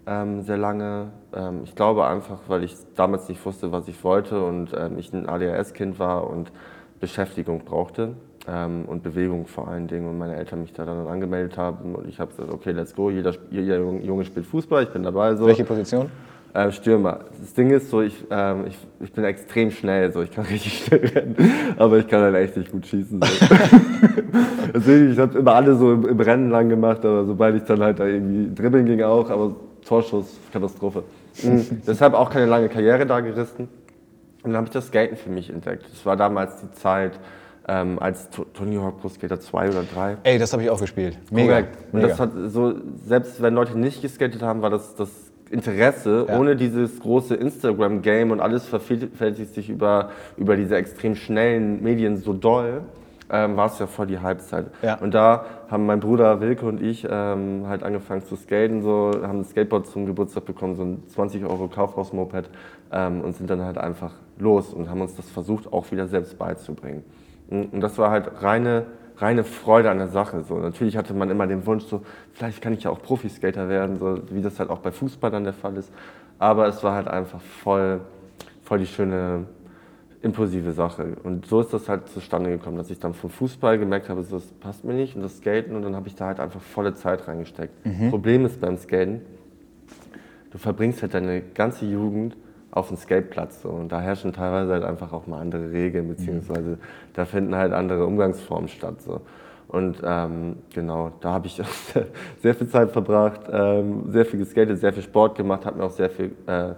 [0.06, 1.10] ähm, sehr lange.
[1.34, 5.12] Ähm, ich glaube einfach, weil ich damals nicht wusste, was ich wollte und ähm, ich
[5.12, 6.50] ein ADHS-Kind war und
[7.00, 8.14] Beschäftigung brauchte
[8.48, 12.08] ähm, und Bewegung vor allen Dingen und meine Eltern mich da dann angemeldet haben und
[12.08, 15.34] ich habe gesagt, okay, let's go, jeder, jeder Junge spielt Fußball, ich bin dabei.
[15.36, 15.46] So.
[15.46, 16.10] Welche Position?
[16.54, 17.20] Äh, Stürmer.
[17.40, 20.84] Das Ding ist so, ich, ähm, ich, ich bin extrem schnell, so ich kann richtig
[20.84, 21.36] schnell rennen,
[21.78, 23.20] aber ich kann halt echt nicht gut schießen.
[23.22, 23.28] So.
[24.74, 27.80] Deswegen, ich habe immer alle so im, im Rennen lang gemacht, aber sobald ich dann
[27.82, 31.04] halt da irgendwie dribbeln ging auch, aber Torschuss, Katastrophe.
[31.42, 31.82] Mhm.
[31.86, 33.68] Deshalb auch keine lange Karriere da gerissen.
[34.42, 35.84] Und dann habe ich das Skaten für mich entdeckt.
[35.90, 37.12] Das war damals die Zeit,
[37.68, 40.16] ähm, als To- Tony Hawk Pro Skater 2 oder 3.
[40.24, 41.16] Ey, das habe ich auch gespielt.
[41.30, 41.48] Mega.
[41.52, 41.78] Korrekt.
[41.92, 42.08] Und Mega.
[42.08, 42.74] das hat so,
[43.06, 46.38] selbst wenn Leute nicht geskatet haben, war das das Interesse, Ja.
[46.38, 52.32] ohne dieses große Instagram-Game und alles vervielfältigt sich über, über diese extrem schnellen Medien so
[52.32, 52.82] doll,
[53.30, 54.66] ähm, war es ja voll die Halbzeit.
[54.82, 54.96] Ja.
[54.96, 59.40] Und da haben mein Bruder Wilke und ich ähm, halt angefangen zu skaten, so, haben
[59.40, 62.50] ein Skateboard zum Geburtstag bekommen, so ein 20 Euro Kaufhaus-Moped
[62.92, 66.38] ähm, und sind dann halt einfach los und haben uns das versucht auch wieder selbst
[66.38, 67.04] beizubringen.
[67.48, 70.42] Und das war halt reine, reine Freude an der Sache.
[70.42, 70.58] So.
[70.58, 74.18] Natürlich hatte man immer den Wunsch, so, vielleicht kann ich ja auch Profiskater werden, so,
[74.30, 75.92] wie das halt auch bei Fußball dann der Fall ist.
[76.38, 78.00] Aber es war halt einfach voll,
[78.62, 79.46] voll die schöne,
[80.22, 81.16] impulsive Sache.
[81.22, 84.36] Und so ist das halt zustande gekommen, dass ich dann vom Fußball gemerkt habe, so,
[84.36, 86.94] das passt mir nicht und das Skaten und dann habe ich da halt einfach volle
[86.94, 87.74] Zeit reingesteckt.
[88.10, 89.20] Problem ist beim Skaten,
[90.50, 92.36] du verbringst halt deine ganze Jugend
[92.72, 96.78] auf dem Skateplatz so, und da herrschen teilweise halt einfach auch mal andere Regeln, beziehungsweise
[97.12, 99.02] da finden halt andere Umgangsformen statt.
[99.02, 99.20] So.
[99.68, 101.60] Und ähm, genau, da habe ich
[102.42, 105.90] sehr viel Zeit verbracht, ähm, sehr viel geskatet, sehr viel Sport gemacht, hat mir auch
[105.90, 106.72] sehr viel, äh,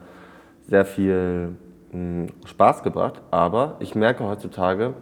[0.67, 1.55] sehr viel
[1.93, 3.23] mh, Spaß gebracht.
[3.31, 4.95] Aber ich merke heutzutage,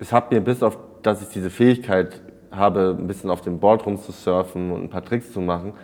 [0.00, 3.86] es hat mir bis auf, dass ich diese Fähigkeit habe, ein bisschen auf dem Board
[3.86, 5.74] rumzusurfen und ein paar Tricks zu machen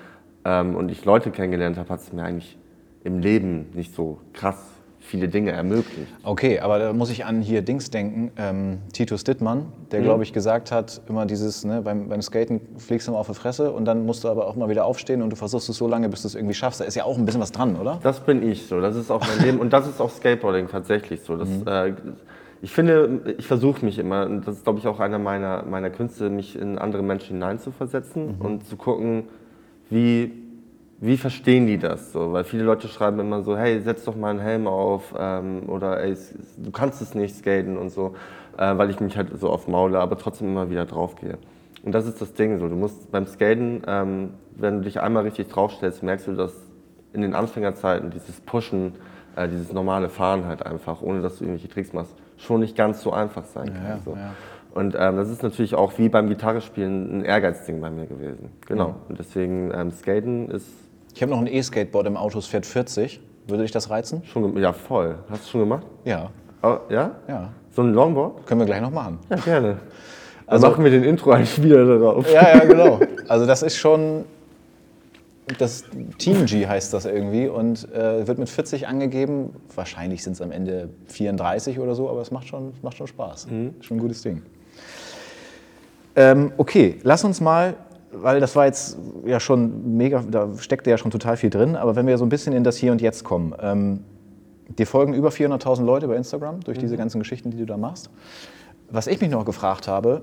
[0.45, 2.57] ähm, und ich Leute kennengelernt habe, hat es mir eigentlich
[3.05, 6.13] im Leben nicht so krass viele Dinge ermöglicht.
[6.23, 10.33] Okay, aber da muss ich an hier Dings denken, ähm, Titus Dittmann, der, glaube ich,
[10.33, 13.87] gesagt hat, immer dieses, ne, beim, beim Skaten fliegst du mal auf die Fresse und
[13.87, 16.23] dann musst du aber auch mal wieder aufstehen und du versuchst es so lange, bis
[16.23, 16.81] du es irgendwie schaffst.
[16.81, 17.99] Da ist ja auch ein bisschen was dran, oder?
[18.03, 21.23] Das bin ich so, das ist auch mein Leben und das ist auch Skateboarding tatsächlich
[21.23, 21.37] so.
[21.37, 21.95] Das, äh,
[22.63, 25.91] ich finde, ich versuche mich immer, und das ist glaube ich auch einer meiner, meiner
[25.91, 29.25] Künste, mich in andere Menschen hineinzuversetzen und zu gucken,
[29.89, 30.31] wie,
[31.01, 32.33] wie verstehen die das so.
[32.33, 36.03] Weil viele Leute schreiben immer so, hey, setz doch mal einen Helm auf ähm, oder
[36.03, 36.15] ey,
[36.59, 38.15] du kannst es nicht skaten und so,
[38.59, 41.39] äh, weil ich mich halt so oft maule, aber trotzdem immer wieder draufgehe.
[41.83, 45.23] Und das ist das Ding so, du musst beim Skaten, ähm, wenn du dich einmal
[45.23, 46.53] richtig draufstellst, merkst du, dass
[47.15, 48.93] in den Anfängerzeiten dieses Pushen,
[49.37, 53.01] äh, dieses normale Fahren halt einfach, ohne dass du irgendwelche Tricks machst, schon nicht ganz
[53.01, 53.87] so einfach sein kann.
[53.87, 54.13] ja, so.
[54.13, 54.35] ja.
[54.73, 58.51] Und ähm, das ist natürlich auch wie beim Gitarrespielen ein Ehrgeizding bei mir gewesen.
[58.67, 58.95] Genau.
[59.09, 60.69] Und deswegen ähm, Skaten ist
[61.15, 63.21] Ich habe noch ein E-Skateboard im Auto, es fährt 40.
[63.47, 64.23] Würde dich das reizen?
[64.25, 65.17] schon, ja voll.
[65.29, 65.87] Hast du schon gemacht?
[66.05, 66.31] Ja,
[66.63, 67.13] Oh, ja?
[67.27, 67.49] ja.
[67.71, 68.47] So ein Longboard?
[68.47, 69.19] Können wir gleich noch machen.
[69.31, 69.69] Ja, gerne.
[69.71, 69.79] Dann
[70.47, 72.31] Also- machen wir den Intro-Einspieler darauf.
[72.33, 73.01] Ja, ja, genau.
[73.29, 74.25] Also das ist schon,
[75.59, 75.85] das
[76.19, 79.55] Team G heißt das irgendwie und äh, wird mit 40 angegeben.
[79.75, 83.47] Wahrscheinlich sind es am Ende 34 oder so, aber es macht schon, macht schon Spaß.
[83.81, 84.43] Schon ein gutes Ding.
[86.17, 87.75] Ähm, okay, lass uns mal,
[88.13, 91.97] weil das war jetzt ja schon mega, da steckte ja schon total viel drin, aber
[91.97, 93.55] wenn wir so ein bisschen in das Hier und Jetzt kommen.
[93.61, 94.05] Ähm,
[94.79, 98.11] dir folgen über 400.000 Leute bei Instagram durch diese ganzen Geschichten, die du da machst.
[98.91, 100.23] Was ich mich noch gefragt habe,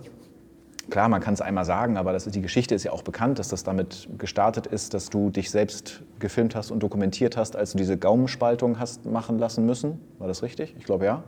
[0.89, 3.50] Klar, man kann es einmal sagen, aber das die Geschichte ist ja auch bekannt, dass
[3.50, 7.78] das damit gestartet ist, dass du dich selbst gefilmt hast und dokumentiert hast, als du
[7.78, 10.00] diese Gaumenspaltung hast machen lassen müssen.
[10.17, 10.76] War das richtig?
[10.78, 11.23] Ich glaube ja.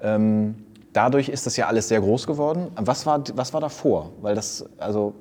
[0.00, 0.56] Ähm,
[0.92, 2.68] dadurch ist das ja alles sehr groß geworden.
[2.76, 4.10] Was war, was war davor?
[4.20, 5.14] Weil das, also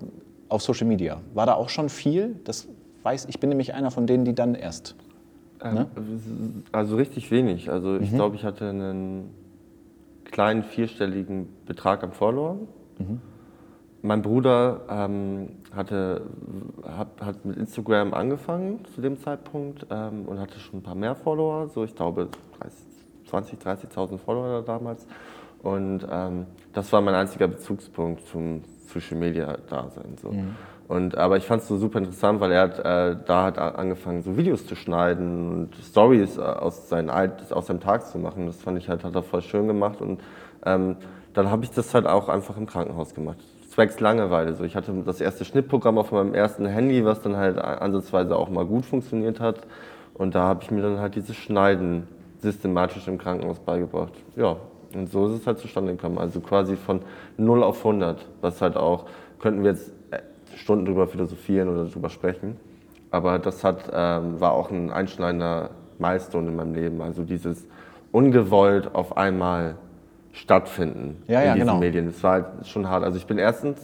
[0.53, 2.35] auf Social Media, war da auch schon viel?
[2.43, 2.67] Das
[3.01, 4.95] weiß ich, bin nämlich einer von denen, die dann erst.
[5.63, 5.87] Ne?
[6.71, 7.71] Also richtig wenig.
[7.71, 9.29] Also ich glaube, ich hatte einen
[10.25, 12.67] kleinen vierstelligen Betrag an Followern.
[14.01, 16.23] Mein Bruder ähm, hatte,
[16.85, 21.15] hat, hat mit Instagram angefangen zu dem Zeitpunkt ähm, und hatte schon ein paar mehr
[21.15, 22.27] Follower, so ich glaube
[22.59, 25.07] 30, 20, 30.000 Follower damals.
[25.61, 28.63] Und ähm, das war mein einziger Bezugspunkt zum
[28.93, 30.15] Social Media Dasein.
[30.21, 30.33] So.
[30.87, 34.21] Und, aber ich fand es so super interessant, weil er hat, äh, da hat angefangen,
[34.21, 38.45] so Videos zu schneiden und Stories äh, aus, seinen aus seinem Tag zu machen.
[38.45, 40.01] Das fand ich halt, hat er voll schön gemacht.
[40.01, 40.21] Und
[40.65, 40.97] ähm,
[41.33, 43.37] dann habe ich das halt auch einfach im Krankenhaus gemacht.
[43.69, 44.53] zwecks Langeweile.
[44.53, 48.49] So, ich hatte das erste Schnittprogramm auf meinem ersten Handy, was dann halt ansatzweise auch
[48.49, 49.61] mal gut funktioniert hat.
[50.13, 52.07] Und da habe ich mir dann halt dieses Schneiden
[52.39, 54.13] systematisch im Krankenhaus beigebracht.
[54.35, 54.57] Ja,
[54.95, 56.17] und so ist es halt zustande gekommen.
[56.17, 57.01] Also quasi von
[57.37, 59.05] 0 auf 100, was halt auch,
[59.39, 60.19] könnten wir jetzt äh,
[60.55, 62.57] Stunden drüber philosophieren oder drüber sprechen.
[63.11, 67.01] Aber das hat, ähm, war auch ein einschneidender Milestone in meinem Leben.
[67.01, 67.67] Also dieses
[68.11, 69.75] ungewollt auf einmal
[70.31, 71.79] stattfinden ja, ja, in diesen genau.
[71.79, 72.05] Medien.
[72.07, 73.03] Das war halt schon hart.
[73.03, 73.79] Also ich bin erstens,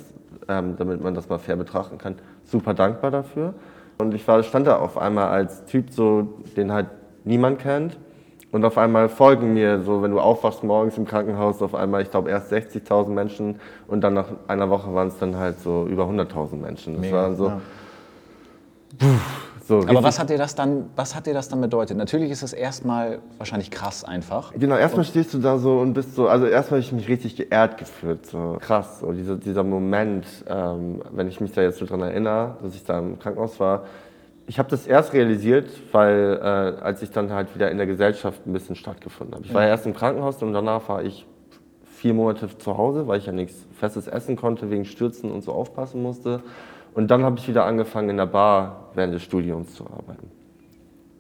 [0.48, 3.54] ähm, damit man das mal fair betrachten kann, super dankbar dafür.
[4.00, 6.88] Und ich war, stand da auf einmal als Typ, so, den halt
[7.24, 7.98] niemand kennt.
[8.52, 12.10] Und auf einmal folgen mir, so wenn du aufwachst morgens im Krankenhaus, auf einmal, ich
[12.10, 16.06] glaube, erst 60.000 Menschen und dann nach einer Woche waren es dann halt so über
[16.06, 16.94] 100.000 Menschen.
[16.96, 17.62] Das Mega, war so, ja.
[19.68, 21.96] so Aber was hat dir das dann, was hat dir das dann bedeutet?
[21.96, 24.52] Natürlich ist es erstmal wahrscheinlich krass einfach.
[24.56, 27.36] Genau, erstmal stehst du da so und bist so, also erstmal habe ich mich richtig
[27.36, 31.86] geehrt gefühlt, so krass, so dieser, dieser Moment, ähm, wenn ich mich da jetzt so
[31.86, 33.84] dran erinnere, dass ich da im Krankenhaus war.
[34.50, 38.48] Ich habe das erst realisiert, weil äh, als ich dann halt wieder in der Gesellschaft
[38.48, 39.46] ein bisschen stattgefunden habe.
[39.46, 41.28] Ich war ja erst im Krankenhaus und danach war ich
[41.84, 45.52] vier Monate zu Hause, weil ich ja nichts Festes essen konnte, wegen Stürzen und so
[45.52, 46.42] aufpassen musste.
[46.96, 50.32] Und dann habe ich wieder angefangen in der Bar während des Studiums zu arbeiten.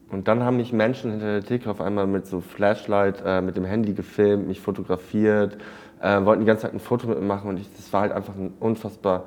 [0.09, 3.55] Und dann haben mich Menschen hinter der Theke auf einmal mit so Flashlight, äh, mit
[3.55, 5.59] dem Handy gefilmt, mich fotografiert,
[6.01, 8.11] äh, wollten die ganze Zeit ein Foto mit mir machen und ich, das war halt
[8.11, 9.25] einfach ein unfassbar,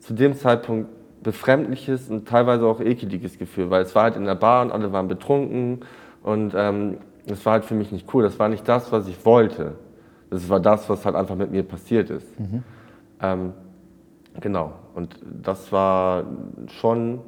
[0.00, 4.34] zu dem Zeitpunkt befremdliches und teilweise auch ekeliges Gefühl, weil es war halt in der
[4.34, 5.80] Bar und alle waren betrunken
[6.22, 8.22] und ähm, das war halt für mich nicht cool.
[8.22, 9.74] Das war nicht das, was ich wollte.
[10.30, 12.26] Das war das, was halt einfach mit mir passiert ist.
[13.20, 13.52] Ähm,
[14.40, 14.72] genau.
[14.94, 16.24] Und das war
[16.68, 17.20] schon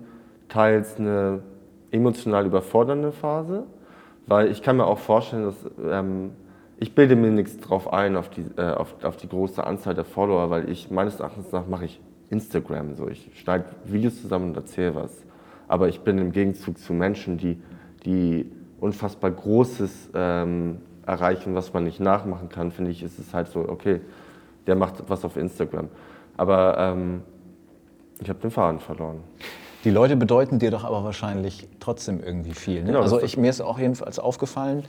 [0.48, 1.42] teils eine
[1.90, 3.64] emotional überfordernde Phase,
[4.26, 5.57] weil ich kann mir auch vorstellen, dass
[5.90, 6.33] ähm,
[6.79, 10.05] ich bilde mir nichts drauf ein auf die, äh, auf, auf die große Anzahl der
[10.05, 12.00] Follower, weil ich meines Erachtens nach mache ich
[12.31, 13.09] Instagram so.
[13.09, 15.12] Ich schneide Videos zusammen und erzähle was.
[15.69, 17.61] Aber ich bin im Gegenzug zu Menschen, die,
[18.05, 23.49] die unfassbar Großes ähm, erreichen, was man nicht nachmachen kann, finde ich, ist es halt
[23.49, 24.01] so, okay,
[24.66, 25.88] der macht was auf Instagram.
[26.37, 27.23] Aber ähm,
[28.21, 29.21] ich habe den Faden verloren.
[29.85, 32.81] Die Leute bedeuten dir doch aber wahrscheinlich trotzdem irgendwie viel.
[32.81, 32.88] Ne?
[32.88, 34.85] Genau, also ich, mir ist auch jedenfalls aufgefallen,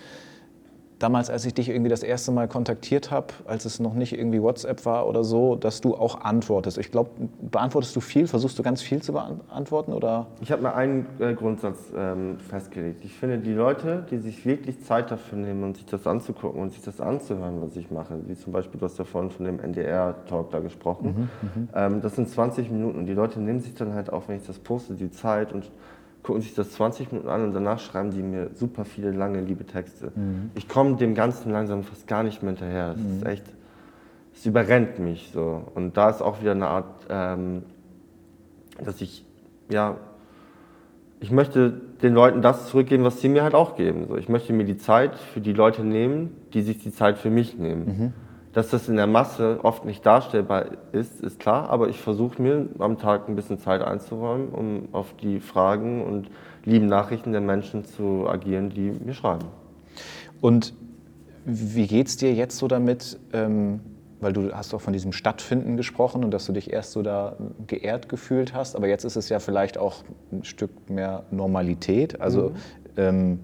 [1.02, 4.42] damals, als ich dich irgendwie das erste Mal kontaktiert habe, als es noch nicht irgendwie
[4.42, 6.78] WhatsApp war oder so, dass du auch antwortest.
[6.78, 7.10] Ich glaube,
[7.42, 8.28] beantwortest du viel?
[8.28, 9.94] Versuchst du ganz viel zu beantworten?
[9.94, 10.28] Oder?
[10.42, 13.04] Ich habe mir einen äh, Grundsatz ähm, festgelegt.
[13.04, 16.72] Ich finde, die Leute, die sich wirklich Zeit dafür nehmen und sich das anzugucken und
[16.72, 19.60] sich das anzuhören, was ich mache, wie zum Beispiel, du hast ja vorhin von dem
[19.60, 21.30] NDR-Talk da gesprochen,
[21.76, 24.46] ähm, das sind 20 Minuten und die Leute nehmen sich dann halt auch, wenn ich
[24.46, 25.72] das poste, die Zeit und
[26.24, 29.66] gucken sich das 20 Minuten an und danach schreiben die mir super viele lange, liebe
[29.66, 30.12] Texte.
[30.56, 32.94] Ich komme dem Ganzen langsam fast gar nicht mehr hinterher.
[32.94, 33.44] Das ist echt,
[34.36, 35.64] es überrennt mich so.
[35.74, 37.64] Und da ist auch wieder eine Art, ähm,
[38.84, 39.26] dass ich,
[39.70, 39.98] ja,
[41.20, 44.06] ich möchte den Leuten das zurückgeben, was sie mir halt auch geben.
[44.08, 47.30] So, ich möchte mir die Zeit für die Leute nehmen, die sich die Zeit für
[47.30, 48.14] mich nehmen.
[48.54, 52.68] Dass das in der Masse oft nicht darstellbar ist, ist klar, aber ich versuche mir
[52.80, 56.30] am Tag ein bisschen Zeit einzuräumen, um auf die Fragen und
[56.66, 59.48] lieben Nachrichten der Menschen zu agieren, die mir schreiben.
[60.42, 60.74] Und
[61.46, 63.20] wie geht's dir jetzt so damit?
[63.32, 63.80] Ähm,
[64.22, 67.36] weil du hast auch von diesem Stattfinden gesprochen und dass du dich erst so da
[67.66, 72.22] geehrt gefühlt hast, aber jetzt ist es ja vielleicht auch ein Stück mehr Normalität.
[72.22, 72.52] Also
[72.98, 73.40] ähm,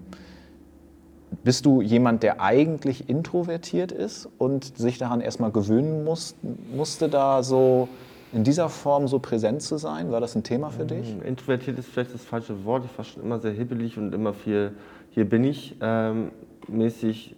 [1.44, 6.36] bist du jemand, der eigentlich introvertiert ist und sich daran erstmal gewöhnen muss,
[6.74, 7.88] musste, da so
[8.32, 10.10] in dieser Form so präsent zu sein?
[10.10, 11.12] War das ein Thema für dich?
[11.12, 12.84] Hm, Introvertiert ist vielleicht das falsche Wort.
[12.84, 14.72] Ich war schon immer sehr hibbelig und immer viel,
[15.10, 16.30] hier bin ich ähm,
[16.66, 17.34] mäßig.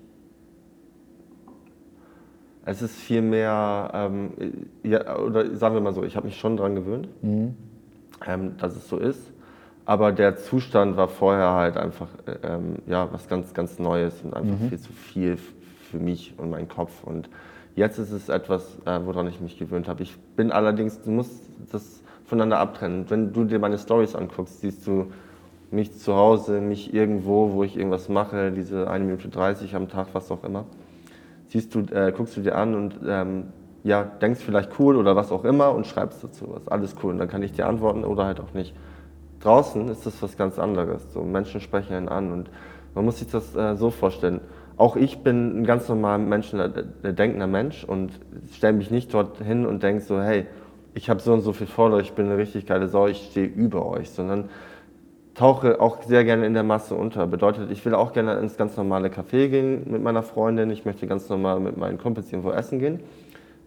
[2.65, 4.31] Es ist viel mehr, ähm,
[4.83, 7.09] ja, oder sagen wir mal so, ich habe mich schon daran gewöhnt,
[8.27, 9.33] ähm, dass es so ist.
[9.91, 14.35] Aber der Zustand war vorher halt einfach äh, ähm, ja, was ganz, ganz Neues und
[14.35, 17.03] einfach viel zu viel für mich und meinen Kopf.
[17.03, 17.29] Und
[17.75, 20.05] jetzt ist es etwas, äh, woran ich mich gewöhnt habe.
[20.05, 23.07] Ich bin allerdings, du musst das voneinander abtrennen.
[23.11, 25.11] Wenn du dir meine Stories anguckst, siehst du
[25.73, 30.11] mich zu Hause, mich irgendwo, wo ich irgendwas mache, diese 1 Minute 30 am Tag,
[30.13, 30.67] was auch immer.
[31.49, 33.47] Siehst du, äh, guckst du dir an und ähm,
[33.83, 36.69] ja, denkst vielleicht cool oder was auch immer und schreibst dazu was.
[36.69, 37.11] Alles cool.
[37.11, 38.73] Und dann kann ich dir antworten oder halt auch nicht.
[39.41, 41.13] Draußen ist das was ganz anderes.
[41.13, 42.51] So, Menschen sprechen einen an und
[42.95, 44.41] man muss sich das äh, so vorstellen.
[44.77, 46.61] Auch ich bin ein ganz normaler Mensch, ein
[47.03, 48.13] äh, denkender Mensch und
[48.53, 50.47] stelle mich nicht dort hin und denke so, hey,
[50.95, 53.47] ich habe so und so viel Follower, ich bin eine richtig geile Sau, ich stehe
[53.47, 54.49] über euch, sondern
[55.35, 57.27] tauche auch sehr gerne in der Masse unter.
[57.27, 61.07] Bedeutet, ich will auch gerne ins ganz normale Café gehen mit meiner Freundin, ich möchte
[61.07, 63.01] ganz normal mit meinen Kumpels irgendwo essen gehen.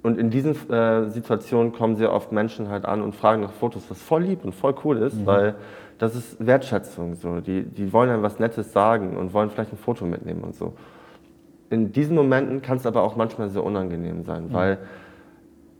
[0.03, 3.89] Und in diesen äh, Situationen kommen sehr oft Menschen halt an und fragen nach Fotos,
[3.89, 5.55] was voll lieb und voll cool ist, weil
[5.97, 7.15] das ist Wertschätzung.
[7.15, 7.39] So.
[7.39, 10.73] Die, die wollen dann was Nettes sagen und wollen vielleicht ein Foto mitnehmen und so.
[11.69, 14.77] In diesen Momenten kann es aber auch manchmal sehr unangenehm sein, weil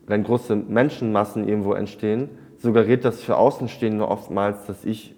[0.08, 5.13] wenn große Menschenmassen irgendwo entstehen, suggeriert das für Außenstehende oftmals, dass ich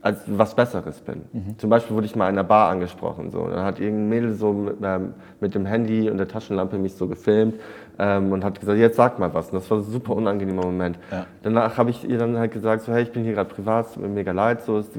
[0.00, 1.22] als was Besseres bin.
[1.58, 3.30] Zum Beispiel wurde ich mal in einer Bar angesprochen.
[3.30, 3.48] So.
[3.48, 7.08] Dann hat irgendein Mädel so mit, ähm, mit dem Handy und der Taschenlampe mich so
[7.08, 7.56] gefilmt
[7.98, 9.46] ähm, und hat gesagt, jetzt sag mal was.
[9.50, 10.98] Und das war ein super unangenehmer Moment.
[11.10, 11.26] Ja.
[11.42, 13.92] Danach habe ich ihr dann halt gesagt, so, hey, ich bin hier gerade privat, es
[13.94, 14.90] tut mir mega leid, so, ist,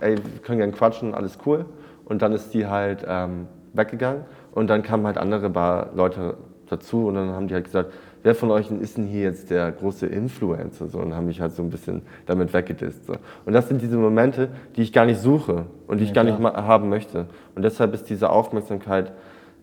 [0.00, 1.66] ey, wir können gerne quatschen, alles cool.
[2.06, 6.38] Und dann ist die halt ähm, weggegangen und dann kamen halt andere Bar Leute
[6.70, 9.70] dazu und dann haben die halt gesagt, wer von euch ist denn hier jetzt der
[9.72, 10.88] große Influencer?
[10.88, 13.06] So, und haben mich halt so ein bisschen damit weggedisst.
[13.06, 13.14] So.
[13.46, 16.38] Und das sind diese Momente, die ich gar nicht suche und die ich gar nicht
[16.38, 17.26] ma- haben möchte.
[17.54, 19.12] Und deshalb ist diese Aufmerksamkeit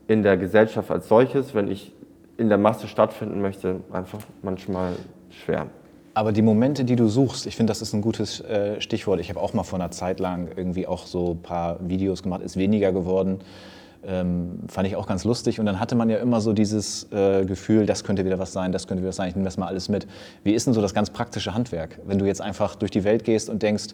[0.07, 1.91] in der Gesellschaft als solches, wenn ich
[2.37, 4.93] in der Masse stattfinden möchte, einfach manchmal
[5.29, 5.67] schwer.
[6.13, 9.19] Aber die Momente, die du suchst, ich finde, das ist ein gutes äh, Stichwort.
[9.19, 12.41] Ich habe auch mal vor einer Zeit lang irgendwie auch so ein paar Videos gemacht,
[12.41, 13.39] ist weniger geworden.
[14.07, 15.59] Ähm, fand ich auch ganz lustig.
[15.59, 18.71] Und dann hatte man ja immer so dieses äh, Gefühl, das könnte wieder was sein,
[18.71, 20.05] das könnte wieder was sein, ich nehme das mal alles mit.
[20.43, 21.99] Wie ist denn so das ganz praktische Handwerk?
[22.05, 23.87] Wenn du jetzt einfach durch die Welt gehst und denkst,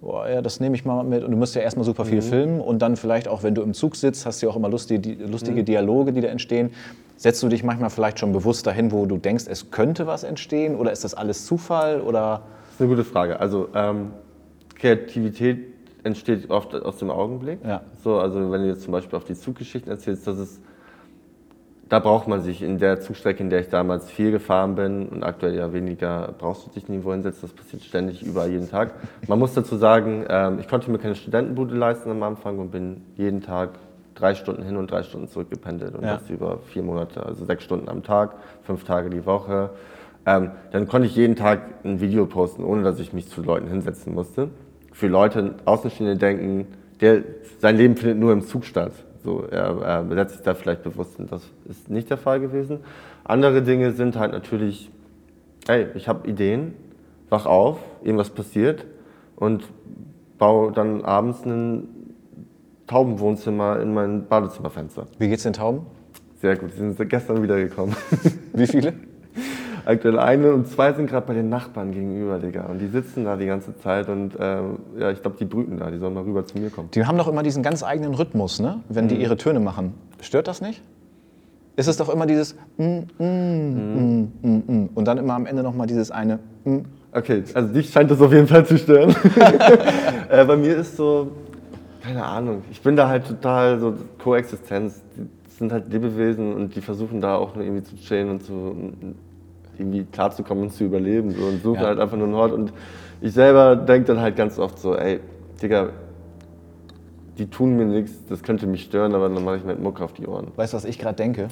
[0.00, 1.22] boah, ja, das nehme ich mal mit.
[1.24, 3.74] Und du musst ja erstmal super viel filmen und dann vielleicht auch, wenn du im
[3.74, 6.70] Zug sitzt, hast du ja auch immer lustige, die- lustige Dialoge, die da entstehen.
[7.16, 10.74] Setzt du dich manchmal vielleicht schon bewusst dahin, wo du denkst, es könnte was entstehen?
[10.74, 12.00] Oder ist das alles Zufall?
[12.00, 13.38] Oder Das ist eine gute Frage.
[13.38, 14.12] Also ähm,
[14.76, 15.69] Kreativität
[16.04, 17.60] entsteht oft aus dem Augenblick.
[17.64, 17.82] Ja.
[18.02, 20.62] So, also wenn du jetzt zum Beispiel auf die Zuggeschichten erzählst, das ist,
[21.88, 25.24] da braucht man sich in der Zugstrecke, in der ich damals viel gefahren bin und
[25.24, 27.42] aktuell ja weniger, brauchst du dich nirgendwo hinsetzen.
[27.42, 28.94] Das passiert ständig, überall, jeden Tag.
[29.26, 33.02] Man muss dazu sagen, ähm, ich konnte mir keine Studentenbude leisten am Anfang und bin
[33.16, 33.70] jeden Tag
[34.14, 36.14] drei Stunden hin und drei Stunden zurück gependelt und Ja.
[36.18, 39.70] das über vier Monate, also sechs Stunden am Tag, fünf Tage die Woche.
[40.26, 43.66] Ähm, dann konnte ich jeden Tag ein Video posten, ohne dass ich mich zu Leuten
[43.68, 44.50] hinsetzen musste.
[45.00, 46.66] Für Leute, Außenstehende denken,
[47.00, 47.22] der,
[47.58, 48.92] sein Leben findet nur im Zug statt.
[49.24, 51.26] So, er, er setzt sich da vielleicht bewusst hin.
[51.30, 52.80] Das ist nicht der Fall gewesen.
[53.24, 54.90] Andere Dinge sind halt natürlich,
[55.66, 56.74] hey, ich habe Ideen,
[57.30, 58.84] wach auf, irgendwas passiert
[59.36, 59.64] und
[60.36, 61.88] baue dann abends ein
[62.86, 65.06] Taubenwohnzimmer in mein Badezimmerfenster.
[65.18, 65.86] wie geht's den Tauben?
[66.42, 67.96] Sehr gut, die sind gestern wieder gekommen.
[68.52, 68.92] Wie viele?
[69.90, 72.66] Aktuell eine und zwei sind gerade bei den Nachbarn gegenüber, Digga.
[72.66, 75.90] Und die sitzen da die ganze Zeit und ähm, ja, ich glaube, die brüten da.
[75.90, 76.90] Die sollen mal rüber zu mir kommen.
[76.92, 78.82] Die haben doch immer diesen ganz eigenen Rhythmus, ne?
[78.88, 79.94] wenn die ihre Töne machen.
[80.20, 80.80] Stört das nicht?
[81.74, 82.84] Ist es doch immer dieses mm,
[83.18, 84.90] mm, mm, mm, mm.
[84.94, 86.78] und dann immer am Ende noch mal dieses eine mm.
[87.12, 89.10] Okay, also dich scheint das auf jeden Fall zu stören.
[90.28, 91.32] äh, bei mir ist so,
[92.00, 95.02] keine Ahnung, ich bin da halt total so Koexistenz.
[95.16, 98.76] Die sind halt Lebewesen und die versuchen da auch nur irgendwie zu chillen und zu
[99.80, 101.88] irgendwie klarzukommen und zu überleben so, und suchen Ja.
[101.88, 102.52] halt einfach nur einen Ort.
[102.52, 102.72] Und
[103.20, 105.20] ich selber denke dann halt ganz oft so, ey,
[105.62, 105.90] Digga,
[107.38, 110.00] die tun mir nichts, das könnte mich stören, aber dann mache ich mir halt Muck
[110.00, 110.48] auf die Ohren.
[110.56, 111.48] Weißt du, was ich gerade denke?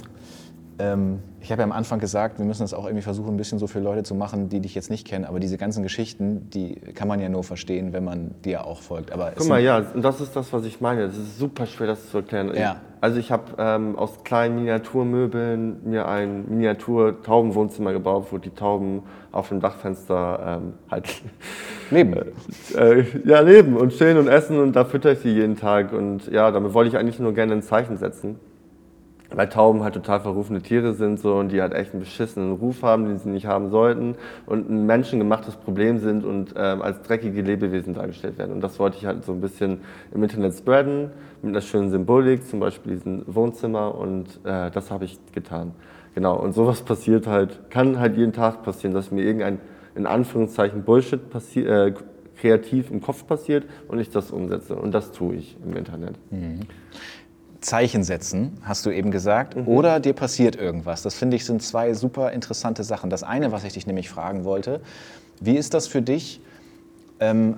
[0.78, 3.58] Ähm, ich habe ja am Anfang gesagt, wir müssen das auch irgendwie versuchen, ein bisschen
[3.58, 5.24] so für Leute zu machen, die dich jetzt nicht kennen.
[5.24, 9.12] Aber diese ganzen Geschichten, die kann man ja nur verstehen, wenn man dir auch folgt.
[9.12, 11.06] Aber es Guck mal, ja, und das ist das, was ich meine.
[11.06, 12.52] Das ist super schwer, das zu erklären.
[12.54, 12.76] Ja.
[13.00, 19.48] Also ich habe ähm, aus kleinen Miniaturmöbeln mir ein Miniatur-Taubenwohnzimmer gebaut, wo die Tauben auf
[19.48, 21.22] dem Dachfenster ähm, halt
[21.90, 22.14] Leben.
[22.76, 25.92] äh, ja, leben und chillen und essen und da fütter ich sie jeden Tag.
[25.92, 28.40] Und ja, damit wollte ich eigentlich nur gerne ein Zeichen setzen.
[29.30, 32.82] Weil Tauben halt total verrufene Tiere sind so und die halt echt einen beschissenen Ruf
[32.82, 34.14] haben, den sie nicht haben sollten
[34.46, 38.52] und ein menschengemachtes Problem sind und ähm, als dreckige Lebewesen dargestellt werden.
[38.52, 39.80] Und das wollte ich halt so ein bisschen
[40.14, 41.10] im Internet spreaden,
[41.42, 45.72] mit einer schönen Symbolik, zum Beispiel diesen Wohnzimmer und äh, das habe ich getan.
[46.14, 49.60] Genau, und sowas passiert halt, kann halt jeden Tag passieren, dass mir irgendein,
[49.94, 51.92] in Anführungszeichen, Bullshit passi- äh,
[52.40, 54.76] kreativ im Kopf passiert und ich das umsetze.
[54.76, 56.14] Und das tue ich im Internet.
[57.68, 59.68] Zeichen setzen, hast du eben gesagt, Mhm.
[59.68, 61.02] oder dir passiert irgendwas.
[61.02, 63.10] Das finde ich sind zwei super interessante Sachen.
[63.10, 64.80] Das eine, was ich dich nämlich fragen wollte,
[65.40, 66.40] wie ist das für dich?
[67.20, 67.56] Ähm,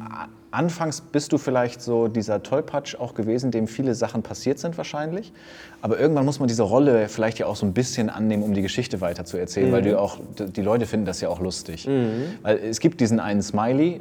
[0.51, 5.33] anfangs bist du vielleicht so dieser Tollpatsch auch gewesen, dem viele Sachen passiert sind wahrscheinlich.
[5.81, 8.63] Aber irgendwann muss man diese Rolle vielleicht ja auch so ein bisschen annehmen, um die
[8.63, 11.89] Geschichte weiter zu erzählen, weil du auch, die Leute finden das ja auch lustig.
[12.43, 14.01] Weil es gibt diesen einen Smiley,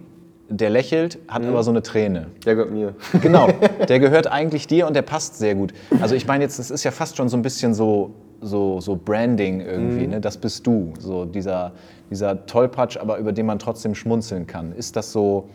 [0.50, 2.28] der lächelt, hat aber so eine Träne.
[2.46, 2.96] Der gehört mir.
[3.22, 3.48] Genau,
[3.88, 5.74] der gehört eigentlich dir und der passt sehr gut.
[6.02, 8.96] Also ich meine jetzt, das ist ja fast schon so ein bisschen so, so, so
[8.96, 10.20] Branding irgendwie, ne?
[10.20, 11.74] das bist du, so dieser,
[12.10, 14.72] dieser Tollpatsch, aber über den man trotzdem schmunzeln kann.
[14.74, 15.50] Ist das so,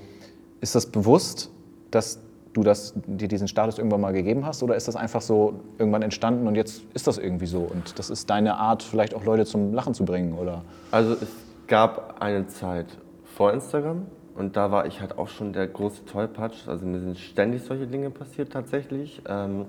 [0.60, 1.50] ist das bewusst,
[1.90, 2.20] dass
[2.52, 4.62] du das, dir diesen Status irgendwann mal gegeben hast?
[4.62, 7.60] Oder ist das einfach so irgendwann entstanden und jetzt ist das irgendwie so?
[7.60, 10.34] Und das ist deine Art, vielleicht auch Leute zum Lachen zu bringen?
[10.34, 10.62] Oder?
[10.92, 11.28] Also es
[11.66, 12.86] gab eine Zeit
[13.24, 14.02] vor Instagram
[14.34, 16.66] und da war ich halt auch schon der große Tollpatsch.
[16.66, 19.22] Also mir sind ständig solche Dinge passiert tatsächlich.
[19.28, 19.66] Ähm,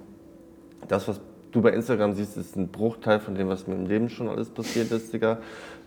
[0.88, 4.09] das, was du bei Instagram siehst, ist ein Bruchteil von dem, was mir im Leben
[4.09, 5.38] schon alles passiert ist, Digga.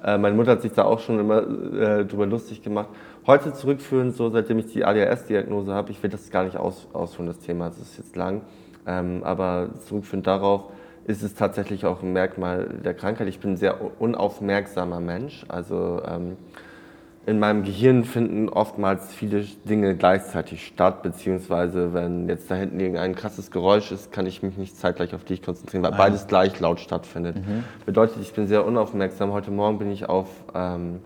[0.03, 2.89] Äh, meine Mutter hat sich da auch schon immer äh, drüber lustig gemacht.
[3.27, 7.27] Heute zurückführen, so seitdem ich die ADHS-Diagnose habe, ich will das gar nicht aus, ausführen,
[7.27, 8.43] das Thema, das ist jetzt lang.
[8.87, 10.73] Ähm, aber zurückführend darauf
[11.05, 13.29] ist es tatsächlich auch ein Merkmal der Krankheit.
[13.29, 15.45] Ich bin ein sehr unaufmerksamer Mensch.
[15.49, 16.37] Also ähm,
[17.29, 23.15] in meinem Gehirn finden oftmals viele Dinge gleichzeitig statt, beziehungsweise wenn jetzt da hinten irgendein
[23.15, 26.59] krasses Geräusch ist, kann ich mich nicht zeitgleich auf dich konzentrieren, weil ah, beides gleich
[26.59, 27.37] laut stattfindet.
[27.37, 27.65] Mhm.
[27.85, 29.33] Bedeutet, ich bin sehr unaufmerksam.
[29.33, 31.01] Heute Morgen bin ich auf, ähm,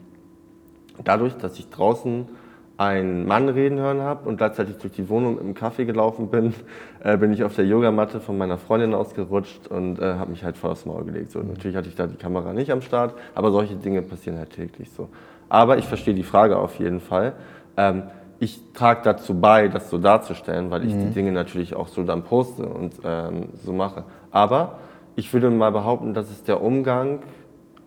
[1.02, 2.28] dadurch, dass ich draußen
[2.76, 6.54] einen Mann reden hören habe und gleichzeitig durch die Wohnung im Kaffee gelaufen bin,
[7.02, 10.56] äh, bin ich auf der Yogamatte von meiner Freundin ausgerutscht und äh, habe mich halt
[10.56, 11.32] voll aufs Maul gelegt.
[11.32, 11.48] So, mhm.
[11.48, 14.88] Natürlich hatte ich da die Kamera nicht am Start, aber solche Dinge passieren halt täglich
[14.92, 15.08] so.
[15.52, 17.34] Aber ich verstehe die Frage auf jeden Fall.
[17.76, 18.04] Ähm,
[18.38, 21.00] ich trage dazu bei, das so darzustellen, weil ich mhm.
[21.00, 24.04] die Dinge natürlich auch so dann poste und ähm, so mache.
[24.30, 24.78] Aber
[25.14, 27.18] ich würde mal behaupten, das ist der Umgang,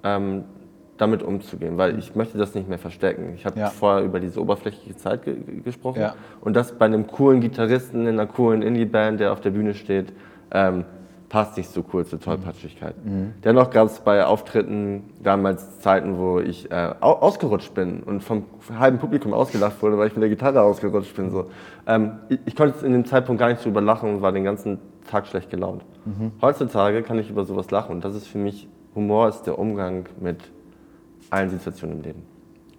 [0.03, 0.43] ähm,
[0.97, 3.33] damit umzugehen, weil ich möchte das nicht mehr verstecken.
[3.33, 3.69] Ich habe ja.
[3.71, 6.13] vorher über diese oberflächliche Zeit ge gesprochen ja.
[6.41, 10.13] und das bei einem coolen Gitarristen in einer coolen Indie-Band, der auf der Bühne steht,
[10.51, 10.85] ähm,
[11.35, 12.95] passt nicht so cool zur Tollpatschigkeit.
[13.03, 13.33] Mhm.
[13.43, 18.45] Dennoch gab es bei Auftritten damals Zeiten, wo ich äh, ausgerutscht bin und vom
[18.79, 21.31] halben Publikum ausgelacht wurde, weil ich mit der Gitarre ausgerutscht bin.
[21.31, 21.49] So.
[21.87, 24.79] Ähm, ich, ich, konnte in dem Zeitpunkt gar nicht drüber lachen und war den ganzen
[25.11, 25.83] Tag schlecht gelaunt.
[26.05, 26.31] Mhm.
[26.41, 30.05] Heutzutage kann ich über sowas lachen und das ist für mich, Humor ist der Umgang
[30.21, 30.39] mit
[31.31, 32.23] allen Situationen im Leben.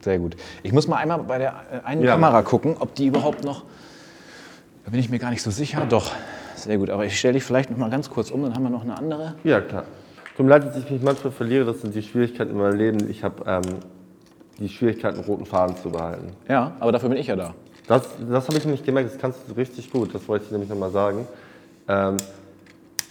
[0.00, 0.34] Sehr gut.
[0.62, 2.12] Ich muss mal einmal bei der äh, einen ja.
[2.12, 3.64] Kamera gucken, ob die überhaupt noch,
[4.86, 6.10] da bin ich mir gar nicht so sicher, doch,
[6.56, 8.70] sehr gut, aber ich stelle dich vielleicht noch mal ganz kurz um, dann haben wir
[8.70, 9.34] noch eine andere.
[9.44, 9.84] Ja, klar.
[10.36, 13.10] Tut mir leid, dass ich mich manchmal verliere, das sind die Schwierigkeiten in meinem Leben.
[13.10, 13.62] Ich habe ähm,
[14.58, 16.32] die Schwierigkeiten, einen roten Faden zu behalten.
[16.48, 17.54] Ja, aber dafür bin ich ja da.
[17.86, 20.68] Das, das habe ich nämlich gemerkt, das kannst du richtig gut, das wollte ich nämlich
[20.68, 21.26] noch mal sagen.
[21.88, 22.16] Ähm,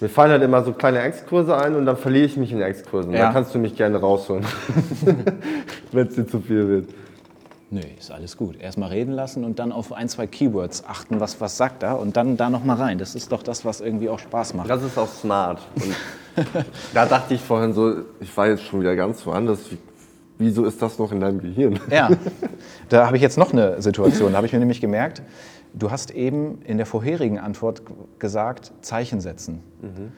[0.01, 3.13] mir fallen halt immer so kleine Exkurse ein und dann verliere ich mich in Exkursen.
[3.13, 3.27] Ja.
[3.27, 4.45] Da kannst du mich gerne rausholen,
[5.93, 6.89] wenn es dir zu viel wird.
[7.71, 8.59] Nö, ist alles gut.
[8.59, 12.15] Erstmal reden lassen und dann auf ein, zwei Keywords achten, was, was sagt er und
[12.15, 12.97] dann da nochmal rein.
[12.97, 14.69] Das ist doch das, was irgendwie auch Spaß macht.
[14.69, 15.61] Das ist auch smart.
[15.75, 15.95] Und
[16.93, 19.71] da dachte ich vorhin so, ich war jetzt schon wieder ganz woanders.
[19.71, 19.77] Wie,
[20.37, 21.79] wieso ist das noch in deinem Gehirn?
[21.89, 22.09] Ja,
[22.89, 24.31] da habe ich jetzt noch eine Situation.
[24.31, 25.23] Da habe ich mir nämlich gemerkt,
[25.73, 27.81] du hast eben in der vorherigen Antwort
[28.19, 29.63] gesagt, Zeichen setzen.
[29.81, 30.11] Mhm.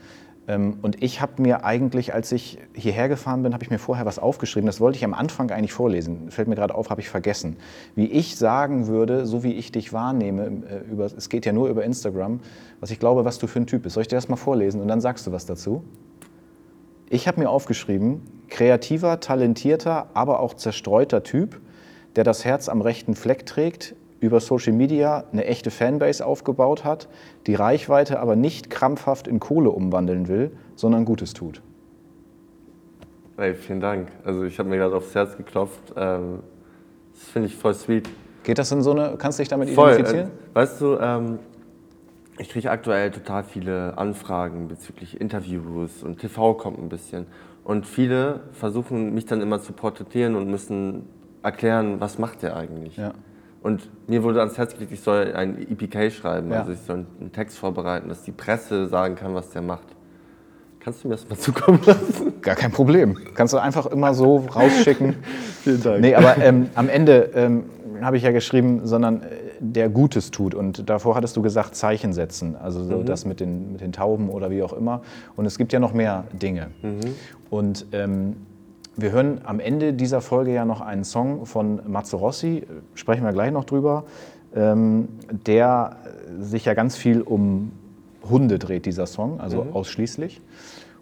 [0.48, 4.06] Ähm, und ich habe mir eigentlich, als ich hierher gefahren bin, habe ich mir vorher
[4.06, 4.66] was aufgeschrieben.
[4.66, 6.32] Das wollte ich am Anfang eigentlich vorlesen.
[6.32, 7.58] Fällt mir gerade auf, habe ich vergessen.
[7.96, 11.68] Wie ich sagen würde, so wie ich dich wahrnehme, äh, über, es geht ja nur
[11.68, 12.40] über Instagram,
[12.80, 13.96] was ich glaube, was du für ein Typ bist.
[13.96, 15.84] Soll ich dir das mal vorlesen und dann sagst du was dazu?
[17.10, 21.62] Ich habe mir aufgeschrieben, kreativer, talentierter, aber auch zerstreuter Typ,
[22.16, 27.08] der das Herz am rechten Fleck trägt, über Social Media eine echte Fanbase aufgebaut hat,
[27.46, 31.62] die Reichweite aber nicht krampfhaft in Kohle umwandeln will, sondern Gutes tut.
[33.38, 34.08] Hey, vielen Dank.
[34.24, 35.94] Also ich habe mir gerade aufs Herz geklopft.
[35.96, 36.40] Ähm,
[37.14, 38.10] das finde ich voll sweet.
[38.44, 40.30] Geht das in so eine, kannst du dich damit voll, identifizieren?
[40.30, 41.40] Äh, weißt du, ähm,
[42.40, 47.28] ich kriege aktuell total viele Anfragen bezüglich Interviews und TV kommt ein bisschen.
[47.64, 51.10] Und viele versuchen mich dann immer zu porträtieren und müssen
[51.44, 52.98] erklären, was macht der eigentlich.
[52.98, 53.14] Ja.
[53.68, 56.60] Und mir wurde ans Herz gelegt, ich soll ein EPK schreiben, ja.
[56.62, 59.84] also ich soll einen Text vorbereiten, dass die Presse sagen kann, was der macht.
[60.80, 62.42] Kannst du mir das mal zukommen lassen?
[62.42, 63.18] Gar kein Problem.
[63.34, 65.18] Kannst du einfach immer so rausschicken.
[65.64, 66.00] Vielen Dank.
[66.00, 67.66] Nee, aber ähm, am Ende ähm,
[68.00, 69.26] habe ich ja geschrieben, sondern äh,
[69.60, 70.56] der Gutes tut.
[70.56, 72.56] Und davor hattest du gesagt, Zeichen setzen.
[72.56, 73.06] Also so mhm.
[73.06, 75.02] das mit den, mit den Tauben oder wie auch immer.
[75.36, 76.68] Und es gibt ja noch mehr Dinge.
[76.82, 77.00] Mhm.
[77.50, 78.38] Und ähm,
[78.98, 82.64] wir hören am Ende dieser Folge ja noch einen Song von Mazzo Rossi,
[82.96, 84.06] sprechen wir gleich noch drüber,
[84.56, 85.08] ähm,
[85.46, 85.98] der
[86.40, 87.72] sich ja ganz viel um
[88.28, 89.74] Hunde dreht, dieser Song, also mhm.
[89.74, 90.42] ausschließlich.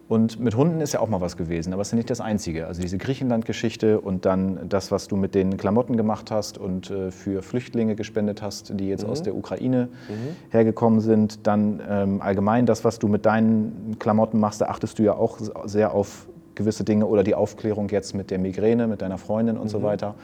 [0.07, 2.21] Und mit Hunden ist ja auch mal was gewesen, aber es ist ja nicht das
[2.21, 2.67] Einzige.
[2.67, 7.09] Also diese Griechenland-Geschichte und dann das, was du mit den Klamotten gemacht hast und äh,
[7.09, 9.09] für Flüchtlinge gespendet hast, die jetzt mhm.
[9.09, 10.51] aus der Ukraine mhm.
[10.51, 11.47] hergekommen sind.
[11.47, 15.39] Dann ähm, allgemein das, was du mit deinen Klamotten machst, da achtest du ja auch
[15.65, 19.65] sehr auf gewisse Dinge oder die Aufklärung jetzt mit der Migräne, mit deiner Freundin und
[19.65, 19.69] mhm.
[19.69, 20.15] so weiter.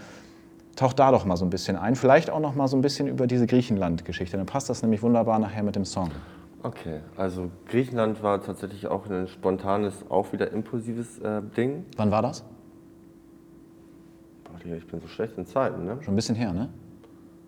[0.75, 1.95] Tauch da doch mal so ein bisschen ein.
[1.95, 4.37] Vielleicht auch noch mal so ein bisschen über diese Griechenland-Geschichte.
[4.37, 6.09] Dann passt das nämlich wunderbar nachher mit dem Song.
[6.63, 11.85] Okay, also Griechenland war tatsächlich auch ein spontanes, auch wieder impulsives äh, Ding.
[11.97, 12.43] Wann war das?
[14.43, 15.97] Boah, ich bin so schlecht in Zeiten, ne?
[16.01, 16.69] Schon ein bisschen her, ne?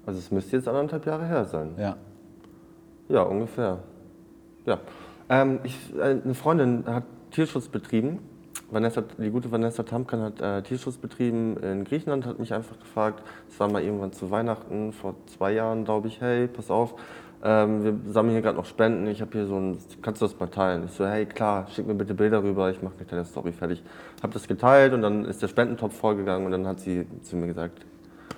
[0.06, 1.76] Also es müsste jetzt anderthalb Jahre her sein.
[1.78, 1.96] Ja.
[3.08, 3.80] Ja, ungefähr.
[4.66, 4.80] Ja.
[5.30, 8.20] Ähm, ich, äh, eine Freundin hat Tierschutz betrieben.
[8.74, 13.24] Vanessa, die gute Vanessa Tamkan hat äh, Tierschutz betrieben in Griechenland, hat mich einfach gefragt,
[13.50, 16.96] es war mal irgendwann zu Weihnachten, vor zwei Jahren, glaube ich, hey, pass auf,
[17.44, 20.40] ähm, wir sammeln hier gerade noch Spenden, ich habe hier so ein, kannst du das
[20.40, 20.86] mal teilen?
[20.86, 23.84] Ich so, hey, klar, schick mir bitte Bilder rüber, ich mache eine kleine Story fertig.
[24.24, 27.48] Habe das geteilt und dann ist der Spendentopf vollgegangen und dann hat sie zu mir
[27.48, 27.86] gesagt,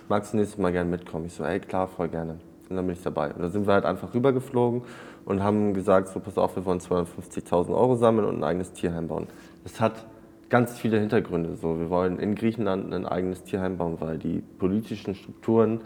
[0.09, 1.25] magst du nächstes Mal gerne mitkommen?
[1.25, 2.39] Ich so, hey, klar, voll gerne.
[2.69, 3.31] Und dann bin ich dabei.
[3.31, 4.81] Und da sind wir halt einfach rübergeflogen
[5.23, 9.07] und haben gesagt, so pass auf, wir wollen 250.000 Euro sammeln und ein eigenes Tierheim
[9.07, 9.27] bauen.
[9.63, 10.03] Das hat
[10.49, 11.55] ganz viele Hintergründe.
[11.55, 15.81] So, wir wollen in Griechenland ein eigenes Tierheim bauen, weil die politischen Strukturen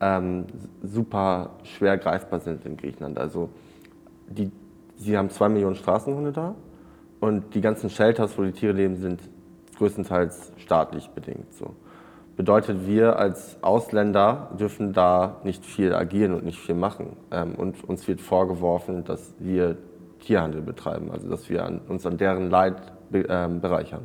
[0.00, 0.46] ähm,
[0.82, 3.18] super schwer greifbar sind in Griechenland.
[3.18, 3.50] Also
[4.28, 4.50] die,
[4.96, 6.54] sie haben zwei Millionen Straßenhunde da
[7.20, 9.20] und die ganzen Shelters, wo die Tiere leben, sind
[9.78, 11.52] größtenteils staatlich bedingt.
[11.54, 11.74] So.
[12.36, 17.16] Bedeutet, wir als Ausländer dürfen da nicht viel agieren und nicht viel machen.
[17.30, 19.76] Ähm, und uns wird vorgeworfen, dass wir
[20.20, 22.76] Tierhandel betreiben, also dass wir an, uns an deren Leid
[23.10, 24.02] be, ähm, bereichern.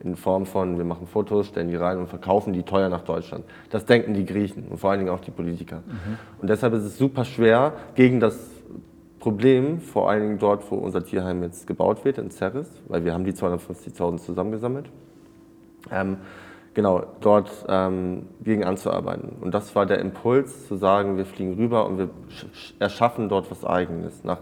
[0.00, 3.44] In Form von, wir machen Fotos, stellen die rein und verkaufen die teuer nach Deutschland.
[3.70, 5.78] Das denken die Griechen und vor allen Dingen auch die Politiker.
[5.78, 6.18] Mhm.
[6.40, 8.38] Und deshalb ist es super schwer, gegen das
[9.18, 13.12] Problem, vor allen Dingen dort, wo unser Tierheim jetzt gebaut wird, in Ceres, weil wir
[13.12, 14.86] haben die 250.000 zusammengesammelt,
[15.90, 16.18] ähm,
[16.74, 19.36] genau, dort ähm, gegen anzuarbeiten.
[19.40, 22.10] Und das war der Impuls, zu sagen, wir fliegen rüber und wir
[22.78, 24.38] erschaffen dort was Eigenes, nach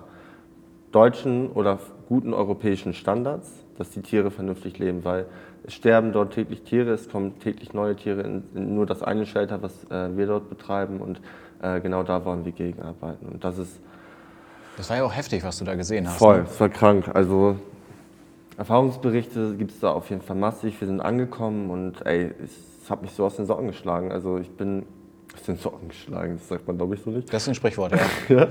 [0.92, 1.78] deutschen oder
[2.09, 5.26] guten europäischen Standards, dass die Tiere vernünftig leben, weil
[5.64, 9.26] es sterben dort täglich Tiere, es kommen täglich neue Tiere in, in nur das eine
[9.26, 11.20] Shelter, was äh, wir dort betreiben und
[11.62, 13.26] äh, genau da wollen wir gegenarbeiten.
[13.28, 13.80] Und das ist
[14.76, 16.18] das war ja auch heftig, was du da gesehen hast.
[16.18, 16.46] Voll, ne?
[16.50, 17.10] es war krank.
[17.14, 17.56] Also
[18.58, 20.78] Erfahrungsberichte gibt es da auf jeden Fall massig.
[20.80, 24.12] Wir sind angekommen und ey, es hat mich so aus den Socken geschlagen.
[24.12, 24.84] Also ich bin
[25.34, 27.32] aus den Socken geschlagen, das sagt man glaube ich so nicht.
[27.32, 27.98] Das ist ein Sprichwort, ja.
[28.36, 28.48] ja.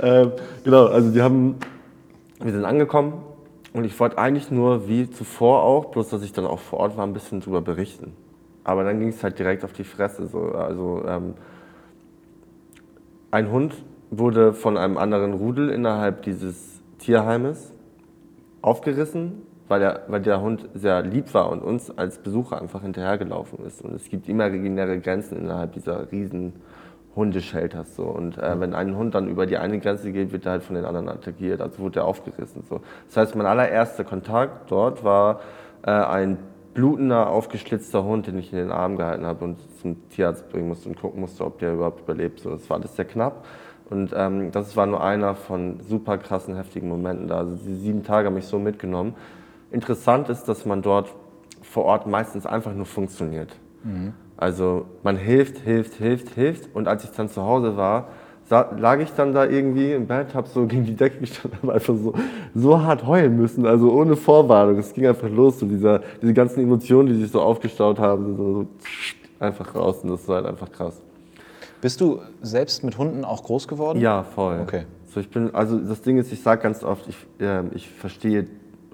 [0.22, 0.32] ähm,
[0.64, 1.56] genau, also die haben,
[2.40, 3.22] wir sind angekommen
[3.72, 6.96] und ich wollte eigentlich nur, wie zuvor auch, bloß dass ich dann auch vor Ort
[6.96, 8.12] war, ein bisschen drüber berichten.
[8.64, 10.26] Aber dann ging es halt direkt auf die Fresse.
[10.26, 10.52] So.
[10.52, 11.34] Also ähm,
[13.30, 13.74] ein Hund
[14.10, 17.72] wurde von einem anderen Rudel innerhalb dieses Tierheimes
[18.60, 23.64] aufgerissen, weil der, weil der Hund sehr lieb war und uns als Besucher einfach hinterhergelaufen
[23.64, 23.82] ist.
[23.82, 26.54] Und es gibt imaginäre Grenzen innerhalb dieser riesen
[27.16, 27.96] Hundeshelters.
[27.96, 28.04] So.
[28.04, 30.76] Und äh, wenn ein Hund dann über die eine Grenze geht, wird er halt von
[30.76, 31.60] den anderen attackiert.
[31.60, 32.62] Also wurde er aufgerissen.
[32.68, 32.80] So.
[33.08, 35.40] Das heißt, mein allererster Kontakt dort war
[35.82, 36.38] äh, ein
[36.72, 40.88] blutender, aufgeschlitzter Hund, den ich in den Arm gehalten habe und zum Tierarzt bringen musste
[40.88, 42.40] und gucken musste, ob der überhaupt überlebt.
[42.40, 42.50] So.
[42.50, 43.44] Das war alles sehr knapp.
[43.88, 47.38] Und ähm, das war nur einer von super krassen, heftigen Momenten da.
[47.38, 49.16] Also die sieben Tage haben mich so mitgenommen.
[49.72, 51.12] Interessant ist, dass man dort
[51.62, 53.56] vor Ort meistens einfach nur funktioniert.
[53.82, 54.14] Mhm.
[54.40, 56.74] Also man hilft, hilft, hilft, hilft.
[56.74, 58.08] Und als ich dann zu Hause war,
[58.48, 61.94] lag ich dann da irgendwie im Bett, habe so gegen die Decke gestanden, habe einfach
[61.94, 62.14] so,
[62.54, 64.78] so hart heulen müssen, also ohne Vorwarnung.
[64.78, 68.52] Es ging einfach los, so dieser, diese ganzen Emotionen, die sich so aufgestaut haben, so,
[68.52, 68.66] so
[69.38, 69.98] einfach raus.
[70.02, 71.00] Und das war halt einfach krass.
[71.82, 74.00] Bist du selbst mit Hunden auch groß geworden?
[74.00, 74.60] Ja, voll.
[74.62, 74.84] Okay.
[75.12, 78.46] So, ich bin, also das Ding ist, ich sage ganz oft, ich, äh, ich verstehe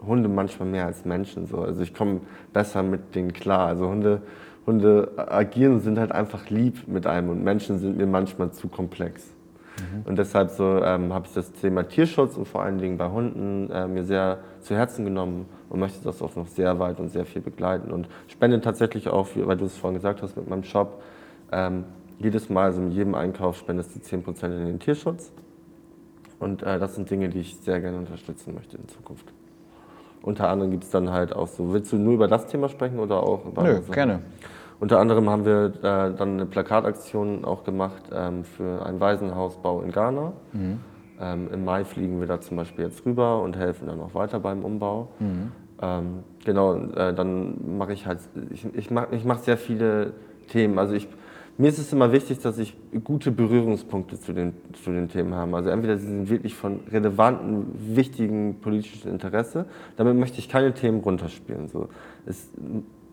[0.05, 1.47] Hunde manchmal mehr als Menschen.
[1.47, 1.59] So.
[1.59, 2.21] Also ich komme
[2.53, 3.69] besser mit denen klar.
[3.69, 4.23] Also Hunde,
[4.67, 9.33] Hunde agieren sind halt einfach lieb mit einem und Menschen sind mir manchmal zu komplex.
[9.79, 10.03] Mhm.
[10.07, 13.71] Und deshalb so, ähm, habe ich das Thema Tierschutz und vor allen Dingen bei Hunden
[13.71, 17.27] äh, mir sehr zu Herzen genommen und möchte das auch noch sehr weit und sehr
[17.27, 17.93] viel begleiten.
[17.93, 21.03] Und spende tatsächlich auch, weil du es vorhin gesagt hast, mit meinem Shop.
[21.53, 21.85] Ähm,
[22.19, 25.33] jedes Mal, also mit jedem Einkauf spendest du 10% in den Tierschutz.
[26.39, 29.27] Und äh, das sind Dinge, die ich sehr gerne unterstützen möchte in Zukunft.
[30.23, 32.99] Unter anderem gibt es dann halt auch so, willst du nur über das Thema sprechen
[32.99, 34.23] oder auch über Nö, gerne.
[34.79, 39.91] Unter anderem haben wir äh, dann eine Plakataktion auch gemacht ähm, für einen Waisenhausbau in
[39.91, 40.33] Ghana.
[40.53, 40.81] Mhm.
[41.19, 44.39] Ähm, Im Mai fliegen wir da zum Beispiel jetzt rüber und helfen dann auch weiter
[44.39, 45.09] beim Umbau.
[45.19, 45.53] Mhm.
[45.81, 46.07] Ähm,
[46.45, 48.21] genau, äh, dann mache ich halt,
[48.51, 50.13] ich, ich mache ich mach sehr viele
[50.49, 50.79] Themen.
[50.79, 51.09] Also ich
[51.59, 54.53] mir ist es immer wichtig, dass ich gute Berührungspunkte zu den,
[54.85, 55.57] zu den Themen habe.
[55.57, 59.65] Also entweder sie sind wirklich von relevanten, wichtigen politischen Interesse.
[59.97, 61.69] Damit möchte ich keine Themen runterspielen.
[61.69, 61.89] So.
[62.27, 62.51] Es,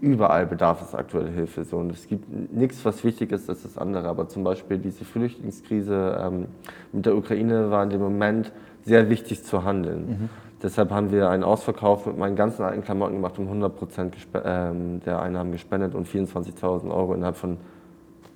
[0.04, 1.64] überall bedarf es aktuelle Hilfe.
[1.64, 1.78] So.
[1.78, 4.10] Und es gibt nichts, was wichtig ist als das andere.
[4.10, 6.48] Aber zum Beispiel diese Flüchtlingskrise ähm,
[6.92, 8.52] mit der Ukraine war in dem Moment
[8.84, 10.08] sehr wichtig zu handeln.
[10.08, 10.30] Mhm.
[10.62, 15.02] Deshalb haben wir einen Ausverkauf mit meinen ganzen alten Klamotten gemacht und 100 Prozent ähm,
[15.06, 17.58] der Einnahmen gespendet und 24.000 Euro innerhalb von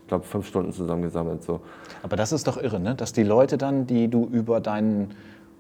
[0.02, 1.44] ich glaube, fünf Stunden zusammengesammelt.
[1.44, 1.60] So.
[2.02, 2.96] Aber das ist doch irre, ne?
[2.96, 5.10] dass die Leute dann, die du über deinen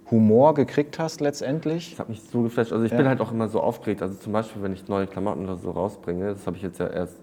[0.10, 1.92] Humor gekriegt hast letztendlich.
[1.92, 2.72] Das hat mich so geflasht.
[2.72, 2.98] Also ich ja.
[2.98, 4.02] bin halt auch immer so aufgeregt.
[4.02, 6.88] Also zum Beispiel, wenn ich neue Klamotten oder so rausbringe, das habe ich jetzt ja
[6.88, 7.18] erst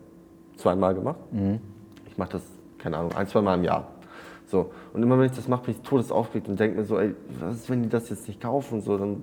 [0.57, 1.20] zweimal gemacht.
[1.32, 1.61] Mhm.
[2.07, 2.43] Ich mache das,
[2.78, 3.89] keine Ahnung, ein, zwei Mal im Jahr.
[4.47, 4.70] So.
[4.93, 7.57] Und immer wenn ich das mache, bin ich todesaufgeregt und denke mir so, ey, was
[7.57, 8.80] ist, wenn die das jetzt nicht kaufen?
[8.82, 9.22] So, dann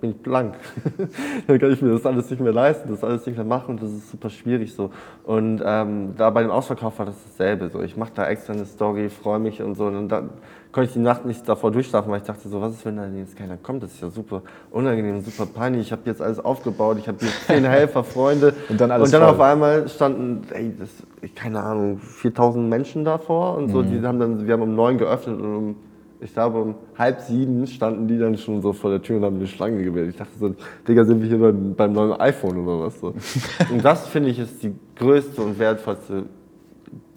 [0.00, 0.56] bin ich blank.
[1.46, 3.82] dann kann ich mir das alles nicht mehr leisten, das alles nicht mehr machen und
[3.82, 4.90] das ist super schwierig so.
[5.24, 7.70] Und ähm, da bei dem Ausverkauf war das dasselbe.
[7.70, 7.82] So.
[7.82, 9.86] Ich mache da extra eine Story, freue mich und so.
[9.86, 10.30] Und dann
[10.76, 13.08] konnte ich die Nacht nicht davor durchschlafen, weil ich dachte so, was ist, wenn da
[13.08, 13.82] jetzt keiner kommt?
[13.82, 15.86] Das ist ja super unangenehm, super peinlich.
[15.86, 18.52] Ich habe jetzt alles aufgebaut, ich habe jetzt zehn Helfer, Freunde.
[18.68, 19.34] Und dann alles Und dann voll.
[19.36, 20.90] auf einmal standen, ey, das,
[21.34, 23.82] keine Ahnung, 4000 Menschen davor und so.
[23.82, 23.90] Mhm.
[23.90, 25.76] Die haben dann, wir haben um neun geöffnet und um
[26.20, 29.36] ich glaube, um halb sieben standen die dann schon so vor der Tür und haben
[29.36, 30.10] eine Schlange gewählt.
[30.10, 30.54] Ich dachte so,
[30.86, 33.14] Digga, sind wir hier beim, beim neuen iPhone oder was so.
[33.72, 36.24] und das finde ich ist die größte und wertvollste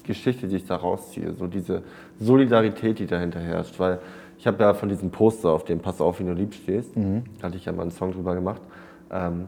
[0.10, 1.34] Geschichte, die ich da rausziehe.
[1.34, 1.84] So diese
[2.20, 3.80] Solidarität, die dahinter herrscht.
[3.80, 4.00] Weil
[4.40, 6.92] ich habe ja von diesem Poster, auf dem Pass auf, wie du lieb stehst,
[7.40, 8.62] da hatte ich ja mal einen Song drüber gemacht.
[9.12, 9.46] Ähm,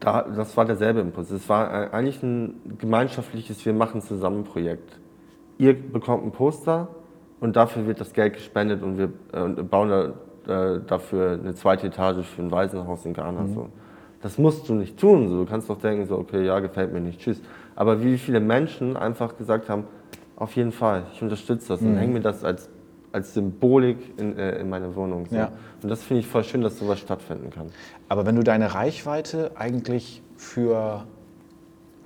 [0.00, 1.30] da, das war derselbe Impuls.
[1.30, 4.98] Es war eigentlich ein gemeinschaftliches Wir machen zusammen Projekt.
[5.58, 6.88] Ihr bekommt ein Poster
[7.40, 9.88] und dafür wird das Geld gespendet und wir äh, bauen
[10.46, 13.46] da, äh, dafür eine zweite Etage für ein Waisenhaus in Ghana.
[13.46, 13.68] So.
[14.22, 15.28] Das musst du nicht tun.
[15.28, 15.44] So.
[15.44, 17.40] Du kannst doch denken, so, okay, ja, gefällt mir nicht, tschüss.
[17.80, 19.84] Aber wie viele Menschen einfach gesagt haben,
[20.36, 22.68] auf jeden Fall, ich unterstütze das und hänge mir das als,
[23.10, 25.24] als Symbolik in, äh, in meine Wohnung.
[25.30, 25.36] So.
[25.36, 25.50] Ja.
[25.82, 27.68] Und das finde ich voll schön, dass sowas stattfinden kann.
[28.10, 31.06] Aber wenn du deine Reichweite eigentlich für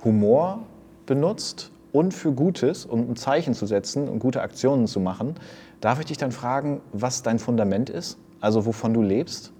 [0.01, 0.63] Humor
[1.07, 5.35] benutzt und für Gutes, um ein Zeichen zu setzen und gute Aktionen zu machen,
[5.81, 8.17] darf ich dich dann fragen, was dein Fundament ist?
[8.39, 9.51] Also wovon du lebst?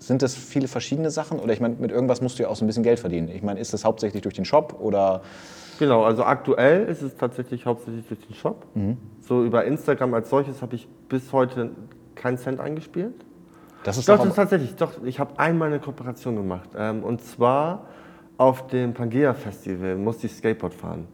[0.00, 1.38] Sind das viele verschiedene Sachen?
[1.38, 3.28] Oder ich meine, mit irgendwas musst du ja auch so ein bisschen Geld verdienen.
[3.28, 5.22] Ich meine, ist das hauptsächlich durch den Shop oder
[5.78, 8.66] Genau, also aktuell ist es tatsächlich hauptsächlich durch den Shop.
[9.20, 11.70] So über Instagram als solches habe ich bis heute
[12.14, 13.14] keinen Cent eingespielt.
[13.82, 16.68] das ist Doch, doch das ist tatsächlich, doch, ich habe einmal eine Kooperation gemacht.
[16.76, 17.86] Ähm, und zwar
[18.36, 21.08] auf dem Pangea Festival musste ich Skateboard fahren.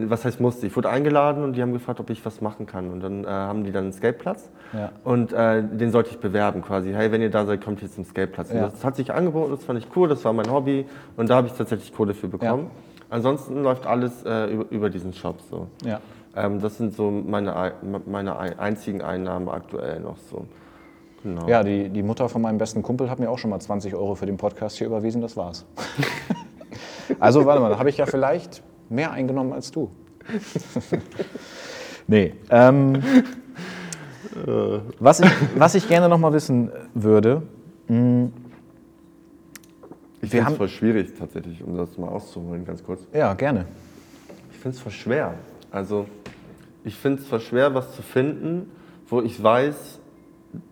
[0.00, 0.66] Was heißt musste?
[0.66, 2.90] Ich wurde eingeladen und die haben gefragt, ob ich was machen kann.
[2.90, 4.92] Und dann äh, haben die dann einen Skateplatz Ja.
[5.02, 6.92] und äh, den sollte ich bewerben quasi.
[6.92, 8.52] Hey, wenn ihr da seid, kommt ihr zum Skateplatz.
[8.52, 8.60] Ja.
[8.68, 10.86] Das hat sich angeboten, das fand ich cool, das war mein Hobby
[11.16, 12.70] und da habe ich tatsächlich Kohle für bekommen.
[13.10, 15.66] Ansonsten läuft alles äh, über, über diesen Shop so.
[15.84, 16.00] ja.
[16.36, 17.72] Ähm, das sind so meine, Ei-
[18.06, 20.44] meine Ei- einzigen Einnahmen aktuell noch so.
[21.24, 21.48] Genau.
[21.48, 24.14] Ja, die, die Mutter von meinem besten Kumpel hat mir auch schon mal 20 Euro
[24.14, 25.66] für den Podcast hier überwiesen, das war's.
[27.18, 29.90] also warte mal, da habe ich ja vielleicht mehr eingenommen als du.
[32.06, 32.34] nee.
[32.50, 33.02] Ähm,
[34.98, 37.42] was, ich, was ich gerne noch mal wissen würde,
[37.88, 38.30] Ich Wir
[40.30, 43.06] finde haben- es voll schwierig tatsächlich, um das mal auszuholen, ganz kurz.
[43.12, 43.66] ja, gerne.
[44.52, 45.34] Ich finde es voll schwer.
[45.70, 46.06] Also
[46.84, 48.70] ich finde es voll schwer, was zu finden,
[49.08, 50.00] wo ich weiß,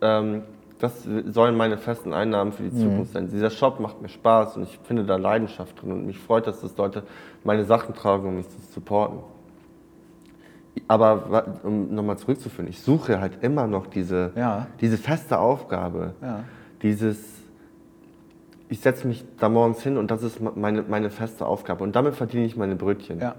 [0.01, 0.43] ähm,
[0.79, 3.27] das sollen meine festen Einnahmen für die Zukunft sein.
[3.29, 6.61] Dieser Shop macht mir Spaß und ich finde da Leidenschaft drin und mich freut, dass
[6.61, 7.03] das Leute
[7.43, 9.19] meine Sachen tragen, um mich zu supporten.
[10.87, 14.67] Aber um nochmal zurückzuführen, ich suche halt immer noch diese, Ja.
[14.79, 16.43] diese feste Aufgabe, Ja.
[16.81, 17.37] dieses
[18.69, 21.85] ich setze mich da morgens hin und das ist meine, meine feste Aufgabe.
[21.85, 23.19] Und damit verdiene ich meine Brötchen.
[23.21, 23.35] Ja.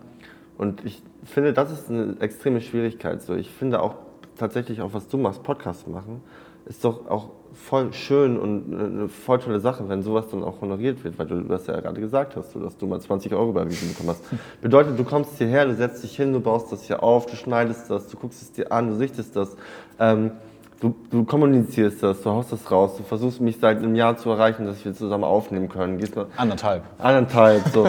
[0.56, 3.20] Und ich finde, das ist eine extreme Schwierigkeit.
[3.20, 3.96] So, ich finde auch
[4.38, 6.22] tatsächlich auch, was du machst, Podcast machen,
[6.68, 11.02] ist doch auch voll schön und eine voll tolle Sache, wenn sowas dann auch honoriert
[11.02, 14.10] wird, weil du das ja gerade gesagt hast, dass du mal 20 Euro überwiesen bekommen
[14.10, 14.22] hast.
[14.60, 17.90] Bedeutet, du kommst hierher, du setzt dich hin, du baust das hier auf, du schneidest
[17.90, 19.56] das, du guckst es dir an, du sichtest das.
[19.98, 20.32] Ähm,
[20.80, 24.30] Du, du kommunizierst das, du haust das raus, du versuchst mich seit einem Jahr zu
[24.30, 25.98] erreichen, dass wir zusammen aufnehmen können.
[25.98, 26.84] Gehst mal Anderthalb.
[26.98, 27.88] anderthalb so.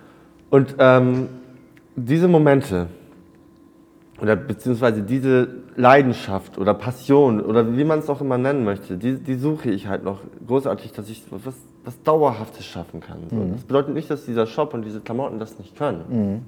[0.50, 1.28] Und ähm,
[1.96, 2.86] diese Momente
[4.20, 9.16] oder beziehungsweise diese Leidenschaft oder Passion oder wie man es auch immer nennen möchte, die,
[9.16, 11.54] die suche ich halt noch großartig, dass ich was,
[11.84, 13.18] was Dauerhaftes schaffen kann.
[13.30, 13.36] So.
[13.54, 16.44] Das bedeutet nicht, dass dieser Shop und diese Klamotten das nicht können.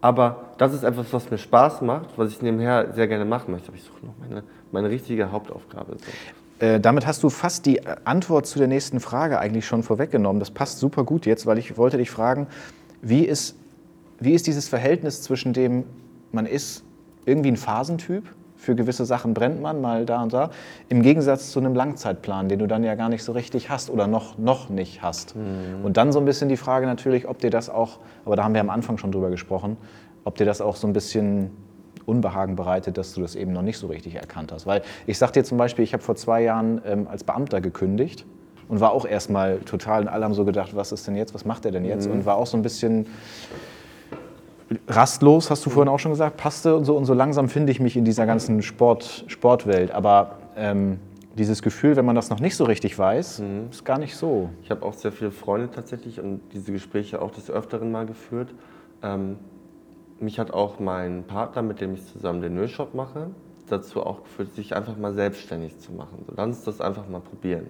[0.00, 3.68] Aber das ist etwas, was mir Spaß macht, was ich nebenher sehr gerne machen möchte.
[3.68, 5.96] Aber ich suche noch meine, meine richtige Hauptaufgabe.
[5.98, 6.66] So.
[6.66, 10.40] Äh, damit hast du fast die Antwort zu der nächsten Frage eigentlich schon vorweggenommen.
[10.40, 12.46] Das passt super gut jetzt, weil ich wollte dich fragen,
[13.02, 13.56] wie ist,
[14.18, 15.84] wie ist dieses Verhältnis zwischen dem,
[16.32, 16.84] man ist
[17.26, 18.24] irgendwie ein Phasentyp,
[18.56, 20.50] für gewisse Sachen brennt man mal da und da,
[20.90, 24.06] im Gegensatz zu einem Langzeitplan, den du dann ja gar nicht so richtig hast oder
[24.06, 25.34] noch, noch nicht hast.
[25.82, 28.52] Und dann so ein bisschen die Frage natürlich, ob dir das auch, aber da haben
[28.52, 29.78] wir am Anfang schon drüber gesprochen,
[30.24, 31.50] ob dir das auch so ein bisschen
[32.04, 34.66] Unbehagen bereitet, dass du das eben noch nicht so richtig erkannt hast.
[34.66, 38.26] Weil ich sag dir zum Beispiel, ich habe vor zwei Jahren ähm, als Beamter gekündigt
[38.68, 41.46] und war auch erstmal total, und alle haben so gedacht, was ist denn jetzt, was
[41.46, 42.06] macht er denn jetzt?
[42.06, 43.06] Und war auch so ein bisschen
[44.88, 46.96] rastlos, hast du vorhin auch schon gesagt, passte und so.
[46.96, 49.90] Und so langsam finde ich mich in dieser ganzen Sport, Sportwelt.
[49.90, 50.98] Aber ähm,
[51.36, 54.50] dieses Gefühl, wenn man das noch nicht so richtig weiß, ist gar nicht so.
[54.62, 58.54] Ich habe auch sehr viele Freunde tatsächlich und diese Gespräche auch des Öfteren mal geführt.
[59.02, 59.38] Ähm,
[60.18, 63.30] mich hat auch mein Partner, mit dem ich zusammen den Ölshop mache,
[63.68, 66.24] dazu auch geführt, sich einfach mal selbstständig zu machen.
[66.26, 67.66] So, lass uns das einfach mal probieren.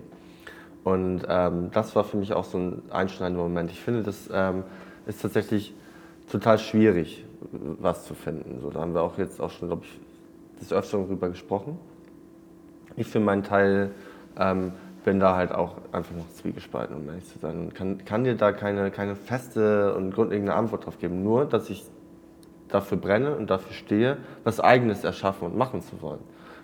[0.83, 3.71] Und ähm, das war für mich auch so ein einschneidender Moment.
[3.71, 4.65] Ich finde, das ähm,
[5.07, 5.75] ist tatsächlich
[6.31, 8.61] total schwierig, was zu finden.
[8.61, 10.01] So, da haben wir auch jetzt auch schon, glaube ich,
[10.61, 11.79] des Öfteren drüber gesprochen.
[12.97, 13.93] Ich für meinen Teil
[14.39, 14.73] ähm,
[15.05, 17.59] bin da halt auch einfach noch zwiegespalten, um ehrlich zu sein.
[17.59, 21.23] Und kann, kann dir da keine, keine feste und grundlegende Antwort drauf geben.
[21.23, 21.85] Nur, dass ich
[22.69, 26.21] dafür brenne und dafür stehe, was Eigenes erschaffen und machen zu wollen.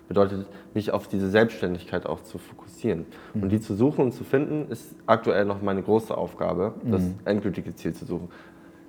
[0.07, 3.05] Bedeutet, mich auf diese Selbstständigkeit auch zu fokussieren.
[3.33, 3.43] Mhm.
[3.43, 7.15] Und die zu suchen und zu finden, ist aktuell noch meine große Aufgabe, das mhm.
[7.25, 8.29] endgültige Ziel zu suchen.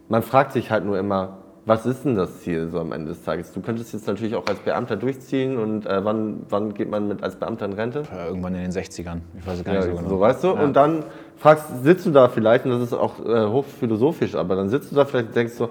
[0.09, 1.39] Man fragt sich halt nur immer,
[1.69, 3.53] was ist denn das Ziel so am Ende des Tages?
[3.53, 7.23] Du könntest jetzt natürlich auch als Beamter durchziehen und äh, wann, wann geht man mit
[7.23, 8.05] als Beamter in Rente?
[8.11, 10.09] Ja, irgendwann in den 60ern, ich weiß es gar ja, nicht so genau.
[10.09, 10.49] So, weißt du?
[10.49, 10.53] Ja.
[10.55, 11.05] Und dann
[11.37, 14.97] fragst, sitzt du da vielleicht, und das ist auch äh, hochphilosophisch, aber dann sitzt du
[14.97, 15.69] da vielleicht und denkst so,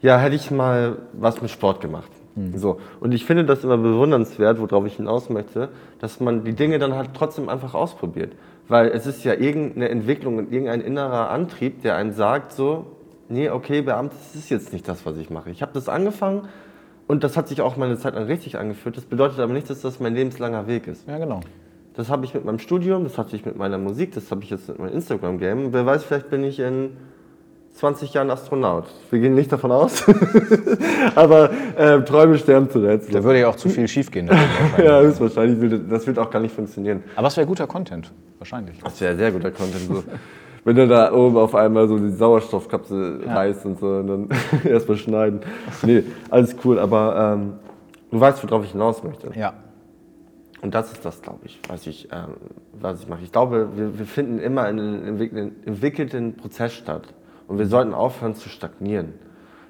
[0.00, 2.10] ja, hätte ich mal was mit Sport gemacht.
[2.36, 2.56] Mhm.
[2.56, 2.78] So.
[3.00, 5.70] Und ich finde das immer bewundernswert, worauf ich hinaus möchte,
[6.00, 8.32] dass man die Dinge dann halt trotzdem einfach ausprobiert.
[8.68, 12.86] Weil es ist ja irgendeine Entwicklung und irgendein innerer Antrieb, der einen sagt so,
[13.32, 15.50] nee, okay, Beamte, das ist jetzt nicht das, was ich mache.
[15.50, 16.48] Ich habe das angefangen
[17.08, 18.96] und das hat sich auch meine Zeit lang richtig angeführt.
[18.96, 21.08] Das bedeutet aber nicht, dass das mein lebenslanger Weg ist.
[21.08, 21.40] Ja, genau.
[21.94, 24.50] Das habe ich mit meinem Studium, das hatte ich mit meiner Musik, das habe ich
[24.50, 25.72] jetzt mit meinem Instagram-Game.
[25.72, 26.96] Wer weiß, vielleicht bin ich in
[27.74, 28.84] 20 Jahren Astronaut.
[29.10, 30.04] Wir gehen nicht davon aus.
[31.14, 33.12] Aber äh, Träume sterben zuletzt.
[33.14, 34.30] Da würde ja auch zu viel schiefgehen.
[34.78, 35.80] ja, höchstwahrscheinlich.
[35.88, 37.02] Das wird auch gar nicht funktionieren.
[37.16, 38.78] Aber es wäre guter Content, wahrscheinlich.
[38.82, 39.82] Das wäre sehr guter Content.
[39.86, 40.04] So.
[40.64, 43.34] Wenn du da oben auf einmal so die Sauerstoffkapsel ja.
[43.34, 44.28] reißt und so und dann
[44.64, 45.40] erstmal schneiden.
[45.82, 46.78] Nee, alles cool.
[46.78, 47.54] Aber ähm,
[48.10, 49.30] du weißt, worauf ich hinaus möchte.
[49.34, 49.54] Ja.
[50.60, 52.36] Und das ist das, glaube ich, was ich, ähm,
[52.80, 53.22] was ich mache.
[53.24, 55.20] Ich glaube, wir, wir finden immer einen
[55.66, 57.02] entwickelten Prozess statt.
[57.48, 59.14] Und wir sollten aufhören zu stagnieren.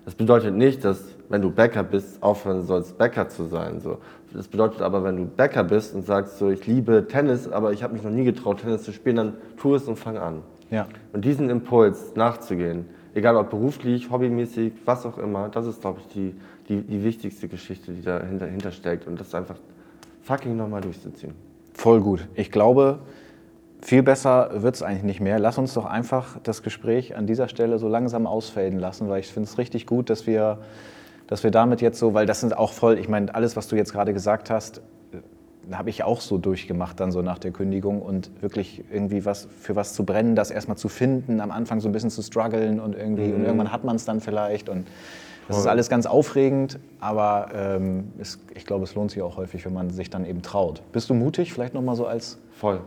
[0.05, 3.80] Das bedeutet nicht, dass wenn du Bäcker bist, aufhören sollst, Bäcker zu sein.
[3.80, 3.99] So.
[4.34, 7.82] Das bedeutet aber, wenn du Bäcker bist und sagst, so, ich liebe Tennis, aber ich
[7.82, 10.43] habe mich noch nie getraut, Tennis zu spielen, dann tu es und fang an.
[10.72, 10.88] Ja.
[11.12, 16.06] Und diesen Impuls nachzugehen, egal ob beruflich, hobbymäßig, was auch immer, das ist, glaube ich,
[16.14, 16.34] die,
[16.68, 19.06] die, die wichtigste Geschichte, die dahinter, dahinter steckt.
[19.06, 19.56] Und das einfach
[20.22, 21.34] fucking nochmal durchzuziehen.
[21.74, 22.26] Voll gut.
[22.34, 23.00] Ich glaube,
[23.82, 25.38] viel besser wird es eigentlich nicht mehr.
[25.38, 29.30] Lass uns doch einfach das Gespräch an dieser Stelle so langsam ausfaden lassen, weil ich
[29.30, 30.58] finde es richtig gut, dass wir,
[31.26, 33.76] dass wir damit jetzt so, weil das sind auch voll, ich meine, alles, was du
[33.76, 34.80] jetzt gerade gesagt hast,
[35.70, 39.76] habe ich auch so durchgemacht dann so nach der Kündigung und wirklich irgendwie was für
[39.76, 42.96] was zu brennen, das erstmal zu finden, am Anfang so ein bisschen zu strugglen und
[42.96, 43.34] irgendwie mhm.
[43.34, 44.86] und irgendwann hat man es dann vielleicht und
[45.48, 49.64] das ist alles ganz aufregend, aber ähm, es, ich glaube, es lohnt sich auch häufig,
[49.66, 50.82] wenn man sich dann eben traut.
[50.92, 52.38] Bist du mutig, vielleicht nochmal so als...
[52.52, 52.80] Voll.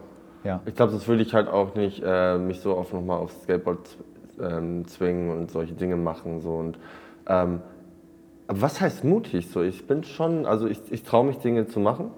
[0.44, 0.62] Ja.
[0.66, 3.98] Ich glaube, das würde ich halt auch nicht äh, mich so oft nochmal aufs Skateboard
[4.42, 6.40] ähm, zwingen und solche Dinge machen.
[6.42, 6.56] So.
[6.56, 6.80] Und,
[7.28, 7.62] ähm,
[8.48, 9.50] aber was heißt mutig?
[9.50, 12.12] So, ich bin schon, also ich, ich traue mich Dinge zu machen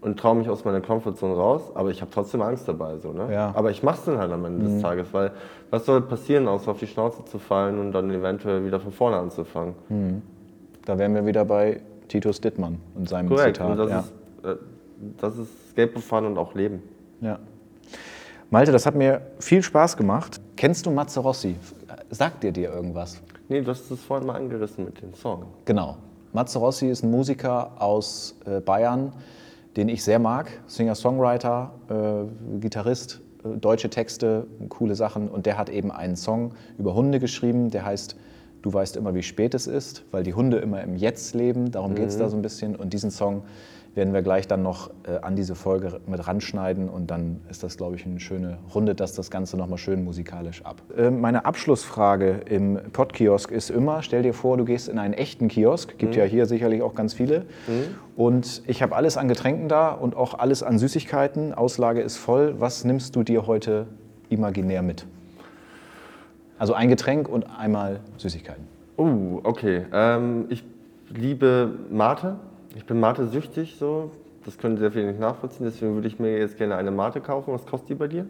[0.00, 2.98] und traue mich aus meiner Komfortzone raus, aber ich habe trotzdem Angst dabei.
[2.98, 3.32] So, ne?
[3.32, 3.52] Ja.
[3.54, 4.74] Aber ich mache es dann halt am Ende mhm.
[4.74, 5.32] des Tages, weil
[5.70, 9.16] was soll passieren, außer auf die Schnauze zu fallen und dann eventuell wieder von vorne
[9.16, 9.74] anzufangen?
[9.88, 10.22] Mhm.
[10.84, 13.56] Da wären wir wieder bei Titus Dittmann und seinem Korrekt.
[13.56, 13.70] Zitat.
[13.70, 13.98] Und das, ja.
[14.00, 14.12] ist,
[14.44, 14.56] äh,
[15.18, 16.82] das ist Skateboardfahren und auch Leben.
[17.20, 17.38] Ja.
[18.50, 20.40] Malte, das hat mir viel Spaß gemacht.
[20.56, 21.56] Kennst du Matze Rossi?
[22.10, 23.20] Sagt dir dir irgendwas?
[23.48, 25.44] Nee, du hast es vorhin mal angerissen mit dem Song.
[25.64, 25.96] Genau.
[26.32, 29.12] Matze Rossi ist ein Musiker aus äh, Bayern,
[29.76, 30.50] den ich sehr mag.
[30.66, 35.28] Singer-Songwriter, äh, Gitarrist, äh, deutsche Texte, coole Sachen.
[35.28, 38.16] Und der hat eben einen Song über Hunde geschrieben, der heißt
[38.62, 41.70] Du weißt immer, wie spät es ist, weil die Hunde immer im Jetzt leben.
[41.70, 41.96] Darum mhm.
[41.96, 42.74] geht es da so ein bisschen.
[42.74, 43.42] Und diesen Song
[43.98, 47.76] werden wir gleich dann noch äh, an diese Folge mit ranschneiden und dann ist das,
[47.76, 50.80] glaube ich, eine schöne Runde, dass das Ganze nochmal schön musikalisch ab.
[50.96, 55.48] Äh, meine Abschlussfrage im Podkiosk ist immer, stell dir vor, du gehst in einen echten
[55.48, 56.20] Kiosk, gibt mhm.
[56.20, 57.96] ja hier sicherlich auch ganz viele mhm.
[58.14, 62.54] und ich habe alles an Getränken da und auch alles an Süßigkeiten, Auslage ist voll.
[62.60, 63.86] Was nimmst du dir heute
[64.28, 65.06] imaginär mit?
[66.56, 68.62] Also ein Getränk und einmal Süßigkeiten.
[68.96, 69.86] Oh, okay.
[69.92, 70.62] Ähm, ich
[71.10, 72.36] liebe Mate.
[72.78, 74.12] Ich bin Mate-süchtig, so.
[74.44, 75.66] Das können sehr viele nicht nachvollziehen.
[75.66, 77.52] Deswegen würde ich mir jetzt gerne eine Mate kaufen.
[77.52, 78.24] Was kostet die bei dir?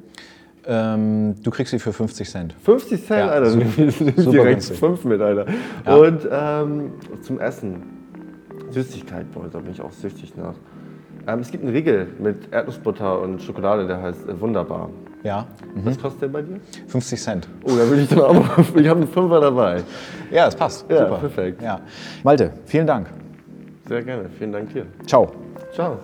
[0.66, 2.55] Ähm, du kriegst sie für 50 Cent.
[2.62, 3.51] 50 Cent, ja, Alter.
[3.51, 5.44] Super, super direkt 5 mit, Alter.
[5.84, 5.96] Ja.
[5.96, 7.82] Und ähm, zum Essen.
[8.70, 10.55] Süßigkeit, boah, da bin ich auch süchtig nach.
[11.26, 14.88] Ähm, es gibt einen Riegel mit Erdnussbutter und Schokolade, der heißt äh, Wunderbar.
[15.24, 15.46] Ja.
[15.74, 15.84] Mhm.
[15.84, 16.59] Was kostet der bei dir?
[16.86, 17.49] 50 Cent.
[17.64, 18.64] Oh, da würde ich dann auch mal.
[18.80, 19.82] Ich habe einen Fünfer dabei.
[20.30, 20.90] Ja, es passt.
[20.90, 21.18] Ja, Super.
[21.18, 21.62] perfekt.
[21.62, 21.80] Ja.
[22.24, 23.09] Malte, vielen Dank.
[23.89, 24.28] Sehr gerne.
[24.28, 24.86] Vielen Dank dir.
[25.07, 25.32] Ciao.
[25.72, 25.99] Ciao.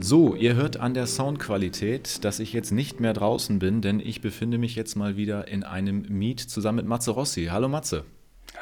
[0.00, 4.20] So, ihr hört an der Soundqualität, dass ich jetzt nicht mehr draußen bin, denn ich
[4.20, 7.46] befinde mich jetzt mal wieder in einem Meet zusammen mit Matze Rossi.
[7.50, 8.04] Hallo Matze.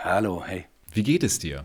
[0.02, 0.66] Hallo, hey.
[0.92, 1.64] Wie geht es dir?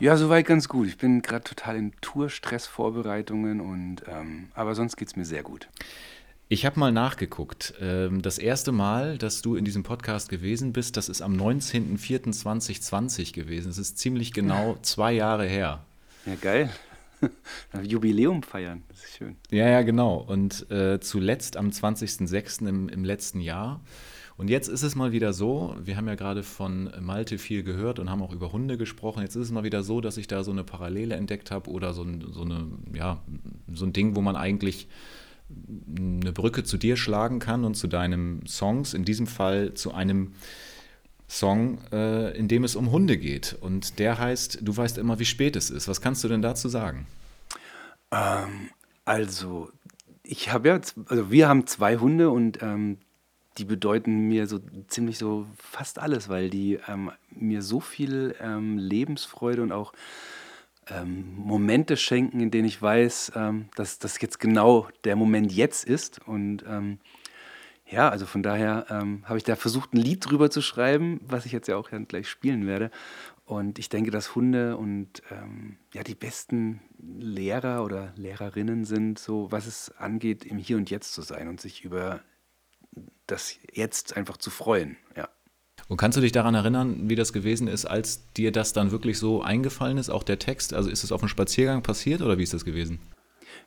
[0.00, 0.88] Ja, soweit ganz gut.
[0.88, 5.68] Ich bin gerade total in Tourstressvorbereitungen und ähm, aber sonst geht es mir sehr gut.
[6.48, 7.72] Ich habe mal nachgeguckt.
[7.80, 13.32] Ähm, das erste Mal, dass du in diesem Podcast gewesen bist, das ist am 19.04.2020
[13.32, 13.68] gewesen.
[13.68, 15.82] Das ist ziemlich genau zwei Jahre her.
[16.26, 16.68] Ja, geil.
[17.82, 19.36] Jubiläum feiern, das ist schön.
[19.50, 20.16] Ja, ja, genau.
[20.16, 22.68] Und äh, zuletzt am 20.06.
[22.68, 23.80] Im, im letzten Jahr.
[24.36, 27.98] Und jetzt ist es mal wieder so, wir haben ja gerade von Malte viel gehört
[27.98, 29.22] und haben auch über Hunde gesprochen.
[29.22, 31.94] Jetzt ist es mal wieder so, dass ich da so eine Parallele entdeckt habe oder
[31.94, 33.22] so ein, so, eine, ja,
[33.72, 34.88] so ein Ding, wo man eigentlich
[35.96, 40.32] eine Brücke zu dir schlagen kann und zu deinen Songs, in diesem Fall zu einem
[41.28, 43.56] Song, äh, in dem es um Hunde geht.
[43.60, 45.88] Und der heißt, du weißt immer, wie spät es ist.
[45.88, 47.06] Was kannst du denn dazu sagen?
[48.10, 48.70] Ähm,
[49.04, 49.70] also,
[50.22, 52.98] ich habe ja, also wir haben zwei Hunde und ähm,
[53.58, 58.78] die bedeuten mir so ziemlich so fast alles, weil die ähm, mir so viel ähm,
[58.78, 59.92] Lebensfreude und auch
[60.88, 65.84] ähm, Momente schenken, in denen ich weiß, ähm, dass das jetzt genau der Moment jetzt
[65.84, 66.20] ist.
[66.26, 66.98] Und ähm,
[67.86, 71.46] ja, also von daher ähm, habe ich da versucht, ein Lied drüber zu schreiben, was
[71.46, 72.90] ich jetzt ja auch gleich spielen werde.
[73.44, 79.52] Und ich denke, dass Hunde und ähm, ja die besten Lehrer oder Lehrerinnen sind, so
[79.52, 82.20] was es angeht, im Hier und Jetzt zu sein und sich über
[83.26, 84.96] das Jetzt einfach zu freuen.
[85.14, 85.28] Ja.
[85.88, 89.18] Und kannst du dich daran erinnern, wie das gewesen ist, als dir das dann wirklich
[89.18, 90.72] so eingefallen ist, auch der Text?
[90.72, 93.00] Also ist es auf dem Spaziergang passiert oder wie ist das gewesen?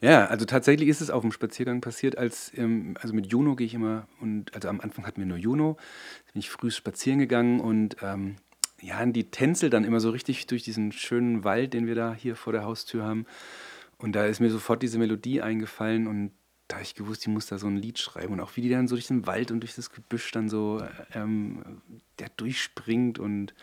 [0.01, 3.65] Ja, also tatsächlich ist es auf dem Spaziergang passiert, als ähm, also mit Juno gehe
[3.65, 5.77] ich immer und also am Anfang hatten wir nur Juno,
[6.31, 8.35] bin ich früh spazieren gegangen und ähm,
[8.81, 12.35] ja, die tänzelt dann immer so richtig durch diesen schönen Wald, den wir da hier
[12.35, 13.25] vor der Haustür haben.
[13.97, 16.31] Und da ist mir sofort diese Melodie eingefallen und
[16.67, 18.33] da habe ich gewusst, ich muss da so ein Lied schreiben.
[18.33, 20.83] Und auch wie die dann so durch den Wald und durch das Gebüsch dann so
[21.13, 21.81] ähm,
[22.19, 23.53] der durchspringt und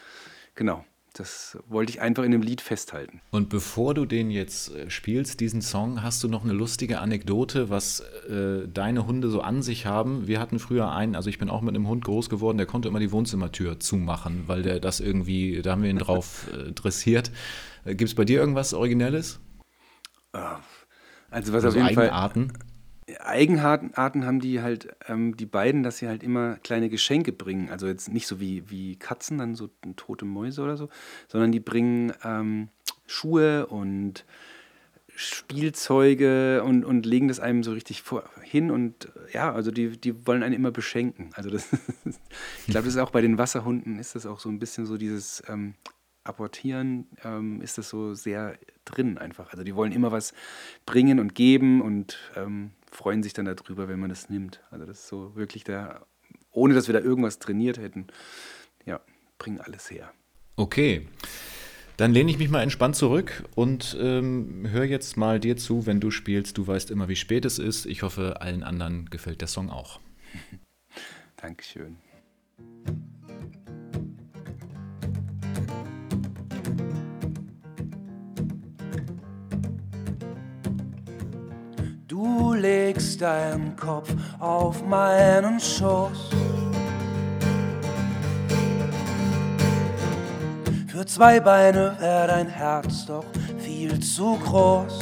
[0.55, 0.85] genau.
[1.17, 3.21] Das wollte ich einfach in dem Lied festhalten.
[3.31, 7.71] Und bevor du den jetzt äh, spielst, diesen Song, hast du noch eine lustige Anekdote,
[7.71, 10.27] was äh, deine Hunde so an sich haben.
[10.27, 12.89] Wir hatten früher einen, also ich bin auch mit einem Hund groß geworden, der konnte
[12.89, 17.31] immer die Wohnzimmertür zumachen, weil der das irgendwie, da haben wir ihn drauf äh, dressiert.
[17.85, 19.39] Äh, Gibt es bei dir irgendwas Originelles?
[20.33, 22.51] Also was also auf jeden Eigenarten?
[22.51, 22.74] Fall
[23.21, 23.97] Eigenarten
[24.27, 27.71] haben die halt, ähm, die beiden, dass sie halt immer kleine Geschenke bringen.
[27.71, 30.89] Also jetzt nicht so wie, wie Katzen, dann so tote Mäuse oder so,
[31.29, 32.69] sondern die bringen ähm,
[33.07, 34.25] Schuhe und
[35.17, 40.27] Spielzeuge und, und legen das einem so richtig vor, hin und ja, also die, die
[40.27, 41.31] wollen einen immer beschenken.
[41.35, 41.69] Also das,
[42.05, 44.97] ich glaube, das ist auch bei den Wasserhunden ist das auch so ein bisschen so
[44.97, 45.75] dieses ähm,
[46.25, 49.53] Apportieren ähm, ist das so sehr drin einfach.
[49.53, 50.33] Also die wollen immer was
[50.87, 54.61] bringen und geben und ähm, freuen sich dann darüber, wenn man das nimmt.
[54.71, 56.07] Also das ist so wirklich der,
[56.51, 58.07] ohne dass wir da irgendwas trainiert hätten,
[58.87, 59.01] ja,
[59.39, 60.13] bringen alles her.
[60.57, 61.09] Okay.
[61.97, 66.01] Dann lehne ich mich mal entspannt zurück und ähm, höre jetzt mal dir zu, wenn
[66.01, 66.59] du spielst.
[66.59, 67.87] Du weißt immer, wie spät es ist.
[67.87, 70.01] Ich hoffe, allen anderen gefällt der Song auch.
[71.37, 71.97] Dankeschön.
[82.37, 84.09] Du legst deinen Kopf
[84.41, 86.31] auf meinen Schoß.
[90.89, 93.25] Für zwei Beine wäre dein Herz doch
[93.59, 94.99] viel zu groß.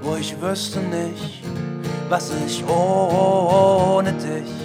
[0.00, 1.42] Wo ich wüsste nicht,
[2.08, 4.61] was ich ohne dich.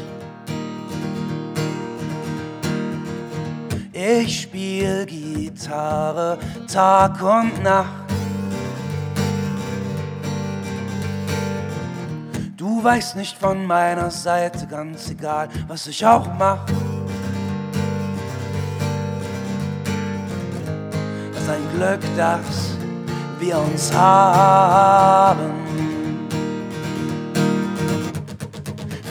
[4.10, 6.38] Ich spiel Gitarre
[6.72, 8.06] Tag und Nacht.
[12.56, 16.66] Du weißt nicht von meiner Seite, ganz egal, was ich auch mach.
[21.34, 22.78] Das ein Glück, dass
[23.40, 25.52] wir uns haben.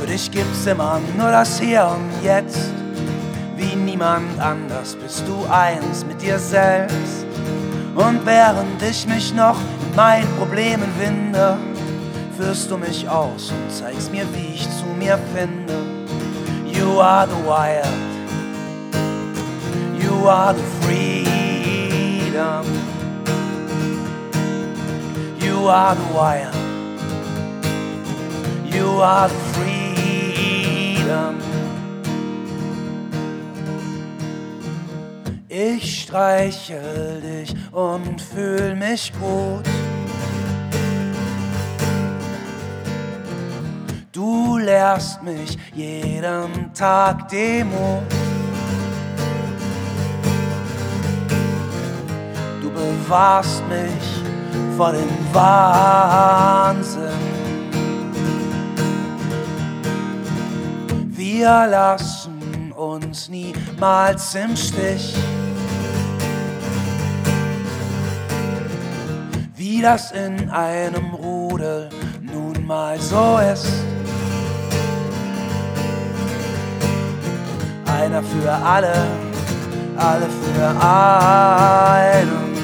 [0.00, 2.75] Für dich gibt's immer nur das Hier und Jetzt.
[3.96, 7.24] Niemand anders bist du eins mit dir selbst.
[7.94, 11.56] Und während ich mich noch in meinen Problemen winde,
[12.36, 15.78] führst du mich aus und zeigst mir, wie ich zu mir finde.
[16.66, 17.88] You are the wild,
[19.98, 22.66] you are the freedom.
[25.40, 26.54] You are the wild,
[28.66, 31.55] you are the freedom.
[35.58, 39.64] Ich streichel dich und fühl mich gut.
[44.12, 48.02] Du lehrst mich jeden Tag Demut.
[52.60, 57.00] Du bewahrst mich vor dem Wahnsinn.
[61.12, 65.14] Wir lassen uns niemals im Stich.
[69.76, 71.90] Wie das in einem Rudel
[72.22, 73.70] nun mal so ist.
[77.84, 78.94] Einer für alle,
[79.98, 82.56] alle für einen.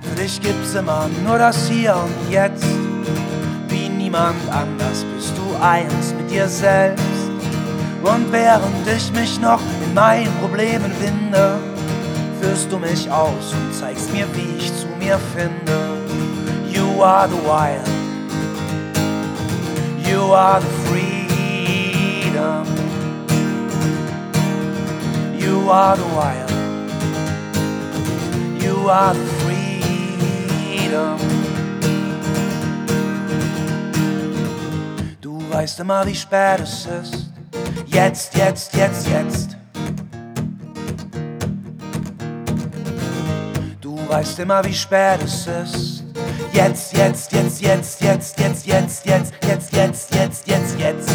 [0.00, 2.64] Für dich gibt's immer nur das Hier und Jetzt.
[3.68, 7.04] Wie niemand anders bist du eins mit dir selbst.
[8.02, 11.58] Und während ich mich noch in meinen Problemen winde,
[12.54, 15.98] führst du mich aus und zeigst mir, wie ich zu mir finde.
[16.70, 17.82] You are the wild.
[20.08, 22.64] You are the freedom.
[25.36, 26.50] You are the wild.
[28.62, 31.18] You are the freedom.
[35.20, 37.26] Du weißt immer, wie spät es ist.
[37.86, 39.63] Jetzt, jetzt, jetzt, jetzt.
[44.14, 46.04] Weißt immer, wie spät es ist.
[46.52, 51.10] Jetzt, jetzt, jetzt, jetzt, jetzt, jetzt, jetzt, jetzt, jetzt, jetzt, jetzt, jetzt, jetzt.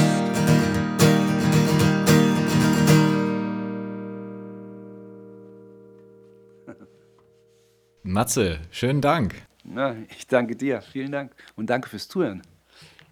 [8.04, 9.44] Matze, schönen Dank.
[9.64, 10.82] Na, ich danke dir.
[10.82, 11.32] Vielen Dank.
[11.56, 12.42] Und danke fürs Zuhören.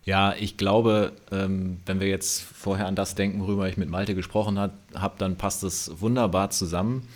[0.03, 4.15] Ja, ich glaube, ähm, wenn wir jetzt vorher an das denken, worüber ich mit Malte
[4.15, 7.07] gesprochen habe, dann passt es wunderbar zusammen.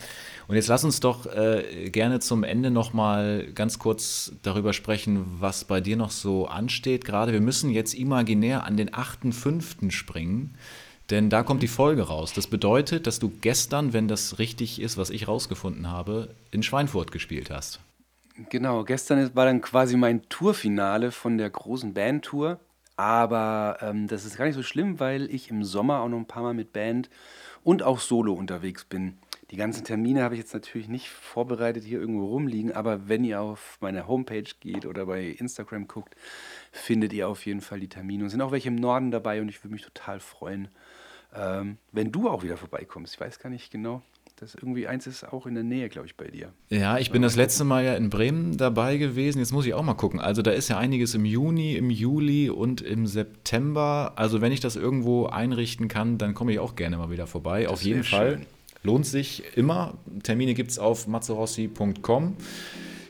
[0.47, 5.65] Und jetzt lass uns doch äh, gerne zum Ende nochmal ganz kurz darüber sprechen, was
[5.65, 7.05] bei dir noch so ansteht.
[7.05, 9.91] Gerade wir müssen jetzt imaginär an den 8.5.
[9.91, 10.55] springen,
[11.09, 12.33] denn da kommt die Folge raus.
[12.33, 17.11] Das bedeutet, dass du gestern, wenn das richtig ist, was ich rausgefunden habe, in Schweinfurt
[17.11, 17.79] gespielt hast.
[18.49, 22.59] Genau, gestern war dann quasi mein Tourfinale von der großen Bandtour.
[22.97, 26.27] Aber ähm, das ist gar nicht so schlimm, weil ich im Sommer auch noch ein
[26.27, 27.09] paar Mal mit Band
[27.63, 29.17] und auch solo unterwegs bin.
[29.51, 33.41] Die ganzen Termine habe ich jetzt natürlich nicht vorbereitet hier irgendwo rumliegen, aber wenn ihr
[33.41, 36.15] auf meine Homepage geht oder bei Instagram guckt,
[36.71, 38.23] findet ihr auf jeden Fall die Termine.
[38.23, 40.69] Und sind auch welche im Norden dabei und ich würde mich total freuen,
[41.35, 43.15] ähm, wenn du auch wieder vorbeikommst.
[43.15, 44.01] Ich weiß gar nicht genau.
[44.37, 46.53] Das irgendwie eins ist auch in der Nähe, glaube ich, bei dir.
[46.69, 49.39] Ja, ich bin das letzte Mal ja in Bremen dabei gewesen.
[49.39, 50.19] Jetzt muss ich auch mal gucken.
[50.19, 54.13] Also da ist ja einiges im Juni, im Juli und im September.
[54.15, 57.67] Also wenn ich das irgendwo einrichten kann, dann komme ich auch gerne mal wieder vorbei.
[57.67, 58.37] Auf jeden Fall.
[58.37, 58.45] schön.
[58.83, 59.95] Lohnt sich immer.
[60.23, 62.35] Termine gibt es auf mazzerossi.com.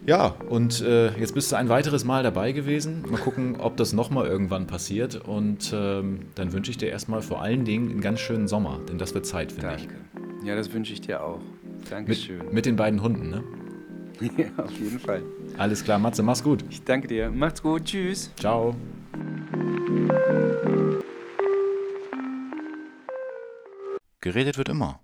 [0.06, 3.04] Ja, und äh, jetzt bist du ein weiteres Mal dabei gewesen.
[3.08, 5.16] Mal gucken, ob das nochmal irgendwann passiert.
[5.16, 8.98] Und ähm, dann wünsche ich dir erstmal vor allen Dingen einen ganz schönen Sommer, denn
[8.98, 9.88] das wird Zeit, finde ich.
[9.88, 10.02] Danke.
[10.44, 11.40] Ja, das wünsche ich dir auch.
[11.90, 12.40] Dankeschön.
[12.40, 13.44] Mit, mit den beiden Hunden, ne?
[14.38, 15.22] ja, auf jeden Fall.
[15.58, 16.64] Alles klar, Matze, mach's gut.
[16.70, 17.30] Ich danke dir.
[17.30, 17.86] Macht's gut.
[17.86, 18.32] Tschüss.
[18.38, 18.76] Ciao.
[24.22, 25.00] Geredet wird immer.